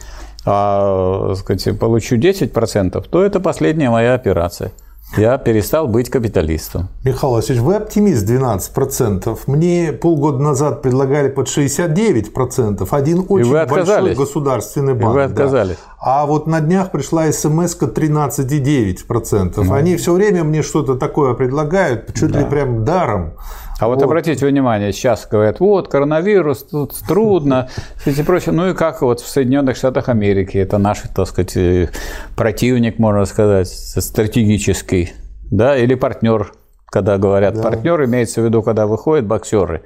[0.46, 4.74] а сказать, получу 10%, то это последняя моя операция
[5.18, 6.88] я перестал быть капиталистом.
[7.04, 9.40] Михаил Васильевич, вы оптимист 12%.
[9.48, 12.88] Мне полгода назад предлагали под 69%.
[12.92, 15.14] Один очень большой государственный банк.
[15.14, 15.76] И вы отказались.
[15.76, 15.98] Да.
[16.00, 19.64] А вот на днях пришла смс 13,9%.
[19.64, 19.74] Ну.
[19.74, 22.40] Они все время мне что-то такое предлагают, чуть да.
[22.40, 23.34] ли прям даром.
[23.82, 27.68] А вот, вот обратите внимание, сейчас говорят, вот коронавирус, тут трудно,
[28.06, 28.54] и прочее.
[28.54, 31.90] Ну и как вот в Соединенных Штатах Америки, это наш, так сказать, э,
[32.36, 35.14] противник, можно сказать, стратегический,
[35.50, 36.52] да, или партнер,
[36.86, 37.64] когда говорят да.
[37.64, 39.82] партнер, имеется в виду, когда выходят боксеры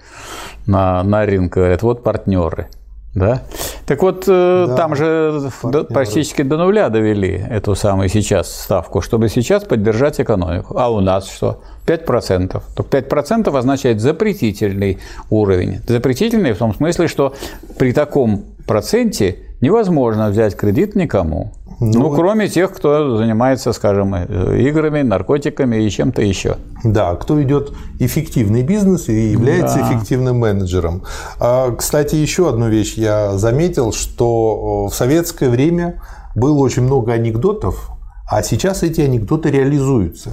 [0.67, 2.67] на, на ринг, говорят, вот партнеры.
[3.15, 3.43] Да?
[3.85, 5.85] Так вот, э, да, там же партнеры.
[5.85, 10.77] практически до нуля довели эту самую сейчас ставку, чтобы сейчас поддержать экономику.
[10.77, 11.61] А у нас что?
[11.87, 12.61] 5%.
[12.75, 14.99] То 5% означает запретительный
[15.29, 15.79] уровень.
[15.87, 17.33] Запретительный в том смысле, что
[17.77, 21.51] при таком проценте невозможно взять кредит никому.
[21.79, 26.55] Ну, ну, кроме тех, кто занимается, скажем, э, играми, наркотиками и чем-то еще.
[26.83, 29.89] Да, кто идет эффективный бизнес и является да.
[29.89, 31.03] эффективным менеджером.
[31.39, 36.01] А, кстати, еще одну вещь я заметил, что в советское время
[36.33, 37.91] было очень много анекдотов,
[38.29, 40.31] а сейчас эти анекдоты реализуются.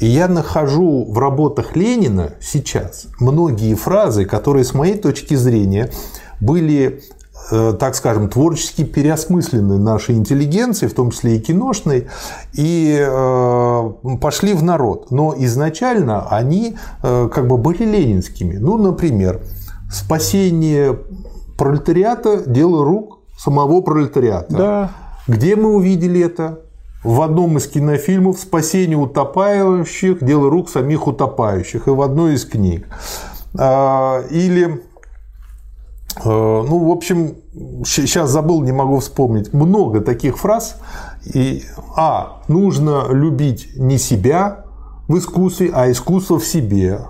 [0.00, 5.90] И я нахожу в работах Ленина сейчас многие фразы, которые, с моей точки зрения,
[6.40, 7.02] были
[7.50, 12.08] так скажем, творчески переосмыслены нашей интеллигенцией, в том числе и киношной,
[12.54, 13.90] и э,
[14.20, 15.10] пошли в народ.
[15.10, 18.56] Но изначально они э, как бы были ленинскими.
[18.56, 19.40] Ну, например,
[19.92, 20.98] спасение
[21.58, 24.56] пролетариата– дело рук самого пролетариата.
[24.56, 24.90] Да.
[25.28, 26.60] Где мы увидели это?
[27.02, 30.24] В одном из кинофильмов «Спасение утопающих.
[30.24, 32.86] Дело рук самих утопающих» и в одной из книг.
[33.58, 34.93] А, или Э,
[36.24, 37.34] ну, в общем,
[37.84, 39.52] сейчас забыл, не могу вспомнить.
[39.52, 40.76] Много таких фраз.
[41.24, 41.64] И,
[41.96, 44.64] а, нужно любить не себя
[45.08, 47.00] в искусстве, а искусство в себе.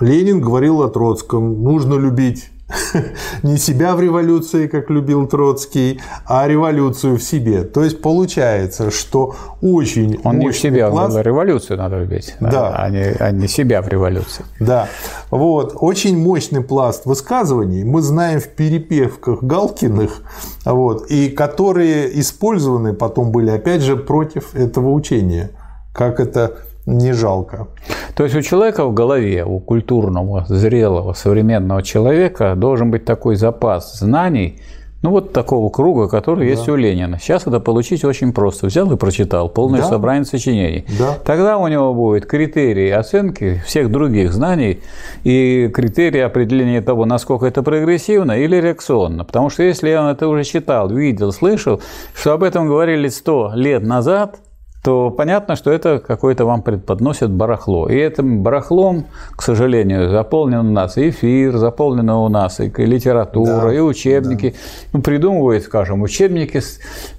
[0.00, 1.62] Ленин говорил о Троцком.
[1.62, 2.51] Нужно любить
[3.42, 7.64] не себя в революции, как любил Троцкий, а революцию в себе.
[7.64, 11.16] То есть получается, что очень Он не в себя, пласт...
[11.16, 12.76] революцию надо любить, да, да.
[12.76, 14.44] А, не, а не себя в революции.
[14.60, 14.88] Да,
[15.30, 15.76] вот.
[15.76, 20.22] Очень мощный пласт высказываний мы знаем в перепевках Галкиных,
[20.64, 25.50] вот, и которые использованы потом были, опять же, против этого учения.
[25.92, 26.56] Как это
[26.86, 27.68] не жалко.
[28.14, 33.98] То есть у человека в голове, у культурного, зрелого, современного человека должен быть такой запас
[33.98, 34.60] знаний,
[35.02, 36.50] ну вот такого круга, который да.
[36.50, 37.18] есть у Ленина.
[37.18, 38.66] Сейчас это получить очень просто.
[38.66, 39.88] Взял и прочитал полное да.
[39.88, 40.86] собрание сочинений.
[40.96, 41.18] Да.
[41.24, 44.80] Тогда у него будет критерии оценки всех других знаний
[45.24, 49.24] и критерии определения того, насколько это прогрессивно или реакционно.
[49.24, 51.80] Потому что если он это уже читал, видел, слышал,
[52.14, 54.36] что об этом говорили сто лет назад–
[54.82, 57.88] то понятно, что это какое-то вам преподносит барахло.
[57.88, 59.06] И этим барахлом,
[59.36, 64.50] к сожалению, заполнен у нас эфир, заполнена у нас и литература, да, и учебники.
[64.50, 64.88] Да.
[64.94, 66.60] Ну, придумывают, скажем, учебники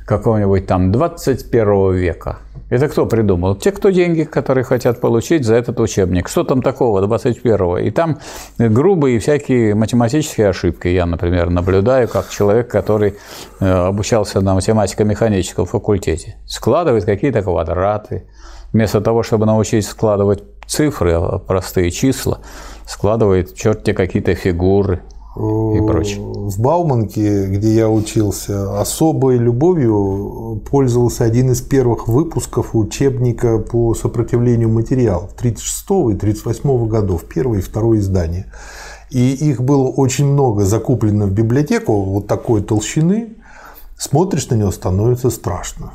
[0.06, 2.40] какого-нибудь там 21 века.
[2.70, 3.56] Это кто придумал?
[3.56, 6.28] Те, кто деньги, которые хотят получить за этот учебник.
[6.28, 7.78] Что там такого 21-го?
[7.78, 8.20] И там
[8.58, 10.88] грубые всякие математические ошибки.
[10.88, 13.16] Я, например, наблюдаю как человек, который
[13.60, 16.38] э, обучался на математико-механическом факультете.
[16.48, 18.28] Складывает какие-то квадраты.
[18.72, 22.40] Вместо того, чтобы научить складывать цифры, а простые числа,
[22.88, 25.02] складывает черти какие-то фигуры
[25.36, 26.22] и прочее.
[26.22, 34.70] В Бауманке, где я учился, особой любовью пользовался один из первых выпусков учебника по сопротивлению
[34.70, 38.46] материалов 36 и 38 годов, первое и второе издание.
[39.10, 43.30] И их было очень много закуплено в библиотеку вот такой толщины.
[43.98, 45.94] Смотришь на него, становится страшно.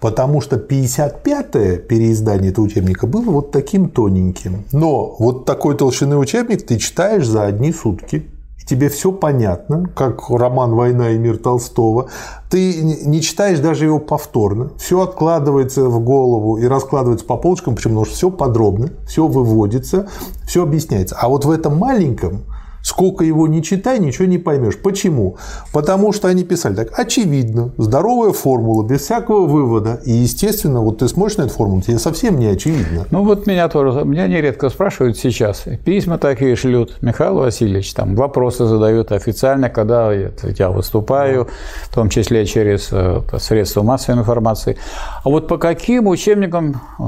[0.00, 4.64] Потому что 55-е переиздание этого учебника было вот таким тоненьким.
[4.72, 8.26] Но вот такой толщины учебник ты читаешь за одни сутки
[8.66, 12.08] тебе все понятно, как роман «Война и мир» Толстого,
[12.50, 17.94] ты не читаешь даже его повторно, все откладывается в голову и раскладывается по полочкам, почему?
[17.94, 20.08] Потому что все подробно, все выводится,
[20.46, 21.16] все объясняется.
[21.18, 22.42] А вот в этом маленьком
[22.86, 24.78] Сколько его не читай, ничего не поймешь.
[24.78, 25.38] Почему?
[25.72, 30.00] Потому что они писали так, очевидно, здоровая формула, без всякого вывода.
[30.04, 33.04] И, естественно, вот ты смотришь на эту формулу, тебе совсем не очевидно.
[33.10, 38.66] Ну, вот меня тоже, меня нередко спрашивают сейчас, письма такие шлют, Михаил Васильевич, там вопросы
[38.66, 41.48] задают официально, когда я выступаю,
[41.82, 44.76] в том числе через э, средства массовой информации.
[45.24, 47.02] А вот по каким учебникам э,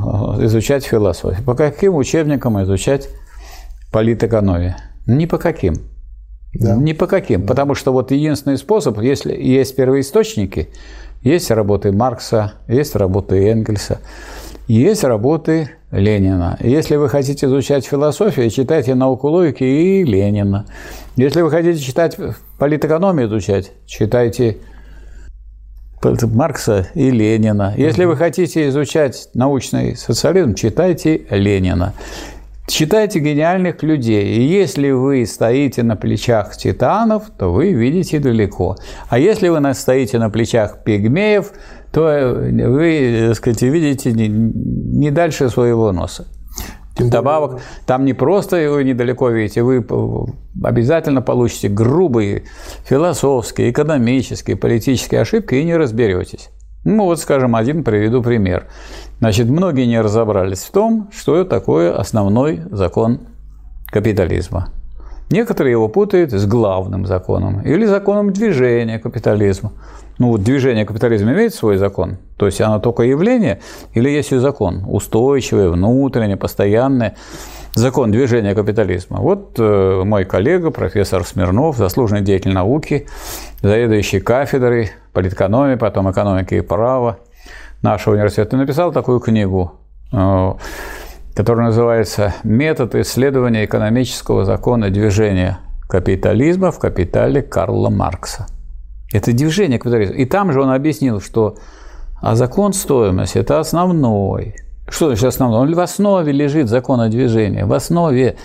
[0.47, 1.45] изучать философию?
[1.45, 3.09] По каким учебникам изучать
[3.93, 4.75] политэкономию?
[5.09, 5.75] Ни по каким.
[6.53, 6.77] Да.
[6.77, 7.41] Ни по каким.
[7.41, 7.49] Да.
[7.49, 10.69] Потому что вот единственный способ, если есть первоисточники,
[11.23, 14.01] есть работы Маркса, есть работы Энгельса,
[14.69, 16.59] есть работы Ленина.
[16.61, 20.67] Если вы хотите изучать философию, читайте науку логики и Ленина.
[21.17, 22.17] Если вы хотите читать
[22.59, 24.59] политэкономию изучать, читайте
[26.03, 27.73] Маркса и Ленина.
[27.77, 31.95] Если вы хотите изучать научный социализм, читайте Ленина.
[32.69, 34.37] Читайте гениальных людей.
[34.37, 38.77] И если вы стоите на плечах титанов, то вы видите далеко.
[39.09, 41.51] А если вы стоите на плечах пигмеев,
[41.91, 46.27] то вы, так сказать, видите не дальше своего носа.
[46.99, 49.87] Добавок, там не просто вы недалеко видите, вы
[50.63, 52.43] обязательно получите грубые
[52.85, 56.51] философские, экономические, политические ошибки и не разберетесь.
[56.91, 58.67] Ну вот, скажем, один приведу пример.
[59.19, 63.21] Значит, многие не разобрались в том, что такое основной закон
[63.89, 64.71] капитализма.
[65.31, 69.73] Некоторые его путают с главным законом или законом движения капитализма.
[70.19, 73.61] Ну вот движение капитализма имеет свой закон, то есть оно только явление
[73.95, 77.13] или есть и закон, устойчивый, внутренний, постоянный
[77.75, 79.19] закон движения капитализма.
[79.21, 83.07] Вот э, мой коллега, профессор Смирнов, заслуженный деятель науки,
[83.63, 87.21] заведующий кафедрой политэкономии, потом экономики и права
[87.83, 89.75] нашего университета, написал такую книгу,
[90.13, 90.53] э,
[91.37, 98.47] которая называется «Метод исследования экономического закона движения капитализма в капитале Карла Маркса».
[99.13, 100.17] Это движение капитализма.
[100.17, 101.57] И там же он объяснил, что
[102.21, 104.57] а закон стоимости– это основной.
[104.89, 105.61] Что значит основной?
[105.61, 108.37] Он в основе лежит закона движения, в основе.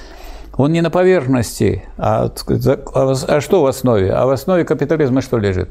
[0.56, 2.32] Он не на поверхности, а,
[2.94, 4.12] а, а что в основе?
[4.12, 5.70] А в основе капитализма что лежит?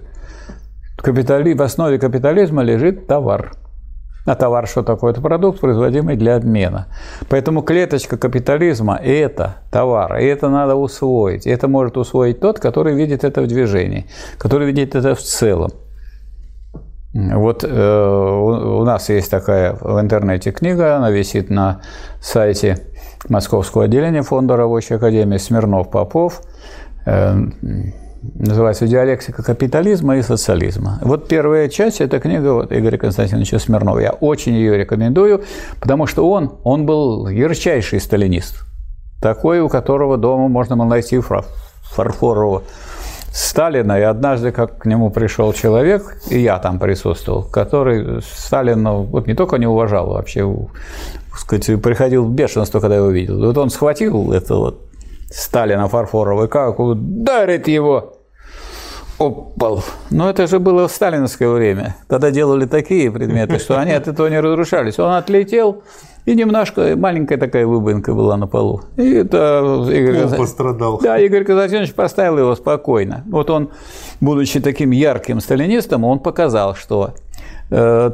[0.97, 1.55] капитали...
[1.55, 3.53] в основе капитализма лежит товар.
[4.25, 5.12] А товар что такое?
[5.12, 6.87] Это продукт, производимый для обмена.
[7.29, 11.47] Поэтому клеточка капитализма– это товар, и это надо усвоить.
[11.47, 14.07] Это может усвоить тот, который видит это в движении,
[14.39, 15.73] который видит это в целом.
[17.14, 21.83] Вот э, у нас есть такая в интернете книга, она висит на
[22.20, 22.79] сайте
[23.29, 26.41] Московского отделения Фонда Рабочей Академии Смирнов-Попов.
[27.05, 27.37] Э,
[28.35, 30.99] называется «Диалектика капитализма и социализма».
[31.03, 33.99] Вот первая часть– это книга вот Игоря Константиновича Смирнова.
[33.99, 35.43] Я очень ее рекомендую,
[35.81, 38.64] потому что он, он был ярчайший сталинист.
[39.20, 41.20] Такой, у которого дома можно было найти
[41.83, 42.62] фарфорового
[43.33, 43.99] Сталина.
[43.99, 49.35] И однажды, как к нему пришел человек, и я там присутствовал, который Сталина вот не
[49.35, 50.49] только не уважал, вообще
[51.37, 53.39] сказать, приходил в бешенство, когда его видел.
[53.39, 54.91] Вот он схватил это вот
[55.33, 58.14] Сталина фарфоровый, как ударит его
[59.18, 59.83] опал.
[60.11, 61.97] Но это же было в сталинское время.
[62.09, 64.99] Тогда делали такие предметы, что они от этого не разрушались.
[64.99, 65.83] Он отлетел,
[66.24, 68.83] и немножко маленькая такая выбоинка была на полу.
[68.97, 71.01] И это Игорь Пол пострадал.
[71.03, 73.24] Да, Игорь Константинович поставил его спокойно.
[73.26, 73.70] Вот он,
[74.20, 77.14] будучи таким ярким сталинистом, он показал, что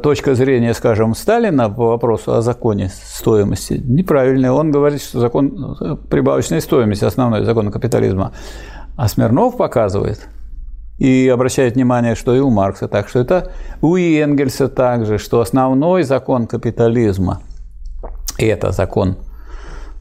[0.01, 4.51] точка зрения, скажем, Сталина по вопросу о законе стоимости неправильная.
[4.51, 8.31] Он говорит, что закон э, прибавочной стоимости– основной закон капитализма.
[8.95, 10.27] А Смирнов показывает,
[10.97, 13.51] И обращает внимание, что и у Маркса так, что это
[13.81, 17.41] у Энгельса также, что основной закон капитализма–
[18.37, 19.17] это закон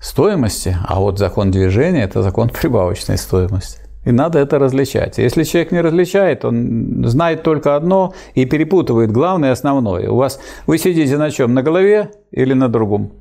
[0.01, 3.88] стоимости, а вот закон движения– это закон прибавочной стоимости.
[4.05, 5.19] И надо это различать.
[5.19, 10.09] Если человек не различает, он знает только одно и перепутывает главное и основное.
[10.11, 11.53] У вас вы сидите на чем?
[11.55, 13.13] На голове или на другом?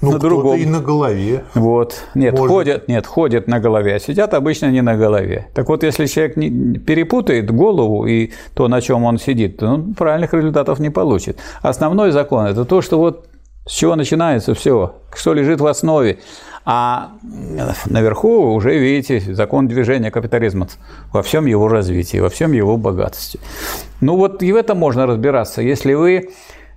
[0.00, 0.56] Ну, на другом.
[0.56, 1.44] и на голове.
[1.54, 2.04] Вот.
[2.14, 2.48] Нет, Может.
[2.48, 5.48] ходят, нет, ходят на голове, а сидят обычно не на голове.
[5.54, 9.94] Так вот, если человек не, перепутает голову и то, на чем он сидит, то он
[9.94, 11.38] правильных результатов не получит.
[11.62, 13.26] Основной закон– это то, что вот
[13.66, 16.18] с чего начинается все, что лежит в основе.
[16.70, 17.12] А
[17.86, 20.68] наверху уже видите закон движения капитализма
[21.14, 23.40] во всем его развитии, во всем его богатстве.
[24.02, 25.62] Ну вот и в этом можно разбираться.
[25.62, 26.28] Если вы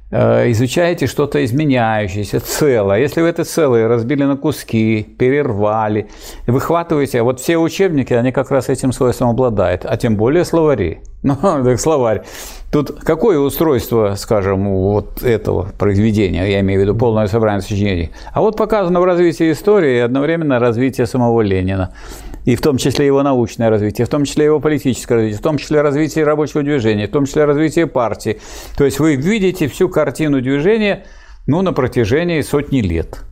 [0.09, 2.99] э, изучаете что-то изменяющееся, целое.
[2.99, 6.07] Если вы это целое разбили на куски, перервали,
[6.47, 11.01] выхватываете, вот все учебники, они как раз этим свойством обладают, а тем более словари.
[11.23, 12.23] Ну, так словарь.
[12.71, 18.41] Тут какое устройство, скажем, вот этого произведения, я имею в виду полное собрание сочинений, а
[18.41, 21.93] вот показано в развитии истории и одновременно развитие самого Ленина,
[22.45, 25.57] и в том числе его научное развитие, в том числе его политическое развитие, в том
[25.57, 28.39] числе развитие рабочего движения, в том числе развитие партии.
[28.77, 31.05] То есть вы видите всю картину движения
[31.45, 33.25] ну, на протяжении сотни лет–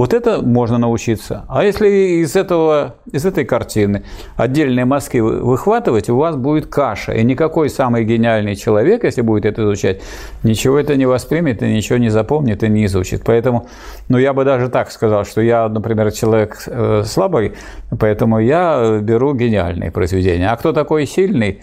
[0.00, 1.44] вот это можно научиться.
[1.46, 4.02] А если из, этого, из этой картины
[4.34, 7.12] отдельные мазки выхватывать, у вас будет каша.
[7.12, 10.00] И никакой самый гениальный человек, если будет это изучать,
[10.42, 13.24] ничего это не воспримет, и ничего не запомнит, и не изучит.
[13.26, 13.68] Поэтому,
[14.08, 17.52] ну, я бы даже так сказал, что я, например, человек э, слабый,
[17.90, 20.50] поэтому я беру гениальные произведения.
[20.50, 21.60] А кто такой сильный,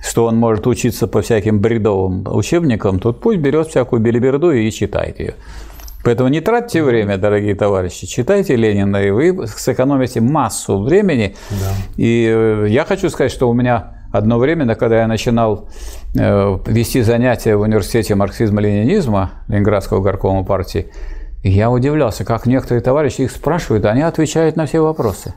[0.00, 5.18] что он может учиться по всяким бредовым учебникам, тот пусть берет всякую белиберду и читает
[5.18, 5.34] ее.
[6.02, 11.36] Поэтому не тратьте время, дорогие товарищи, читайте Ленина, и вы сэкономите массу времени.
[11.50, 11.72] Да.
[11.96, 15.68] И э, я хочу сказать, что у меня одно время, когда я начинал
[16.14, 20.86] э, вести занятия в университете марксизма-ленинизма Ленинградского горкома партии,
[21.42, 25.34] я удивлялся, как некоторые товарищи их спрашивают, они отвечают на все вопросы.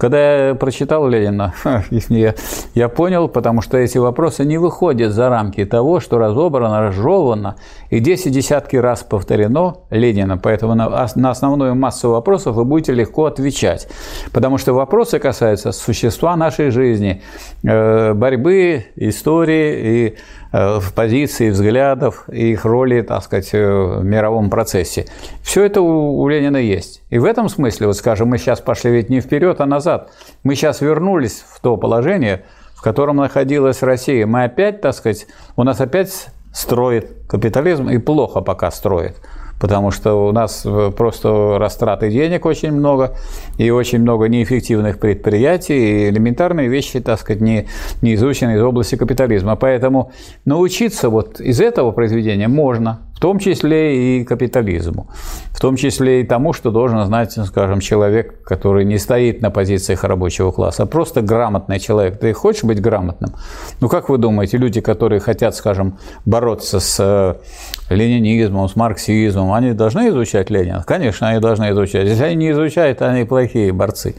[0.00, 1.52] Когда я прочитал Ленина,
[2.08, 2.34] я,
[2.74, 7.56] я понял, потому что эти вопросы не выходят за рамки того, что разобрано, разжевано
[7.90, 10.38] и 10 десятки раз повторено Ленина.
[10.38, 13.88] Поэтому на, на основную массу вопросов вы будете легко отвечать.
[14.32, 17.20] Потому что вопросы касаются существа нашей жизни,
[17.62, 20.16] э, борьбы, истории и
[20.52, 25.06] в позиции взглядов их роли, так сказать, э, в мировом процессе.
[25.42, 27.02] Все это у Ленина есть.
[27.10, 30.10] И в этом смысле, вот скажем, мы сейчас пошли ведь не вперед, а назад.
[30.42, 32.44] Мы сейчас вернулись в то положение,
[32.74, 34.26] в котором находилась Россия.
[34.26, 35.26] Мы опять, так сказать,
[35.56, 39.16] у нас опять строит капитализм и плохо пока строит
[39.60, 43.14] потому что у нас э, просто растраты денег очень много,
[43.58, 47.66] и очень много неэффективных предприятий, и элементарные вещи, так сказать, не,
[48.00, 49.56] не изучены из области капитализма.
[49.56, 50.10] Поэтому
[50.46, 55.06] научиться вот из этого произведения можно, в том числе и капитализму,
[55.50, 60.04] в том числе и тому, что должен знать, скажем, человек, который не стоит на позициях
[60.04, 62.18] рабочего класса, а просто грамотный человек.
[62.18, 63.34] Ты хочешь быть грамотным?
[63.82, 69.74] Ну, как вы думаете, люди, которые хотят, скажем, бороться с э, ленинизмом, с марксизмом, они
[69.74, 70.82] должны изучать Ленина?
[70.86, 72.08] Конечно, они должны изучать.
[72.08, 74.14] Если они не изучают, они плохие борцы.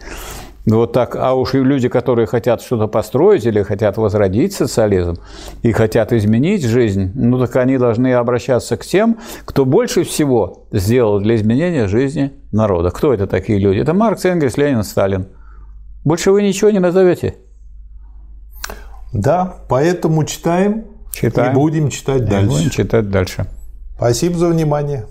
[0.65, 5.17] Вот так, а уж и люди, которые хотят что-то построить или хотят возродить социализм
[5.63, 11.19] и хотят изменить жизнь, ну так они должны обращаться к тем, кто больше всего сделал
[11.19, 12.91] для изменения жизни народа.
[12.91, 13.79] Кто это такие люди?
[13.79, 15.27] Это Маркс, Энгельс, Ленин, Сталин.
[16.03, 17.35] Больше вы ничего не назовете.
[19.13, 21.51] Да, поэтому читаем, читаем.
[21.51, 22.49] и будем читать и дальше.
[22.49, 23.45] Будем читать дальше.
[23.95, 25.05] Спасибо за внимание.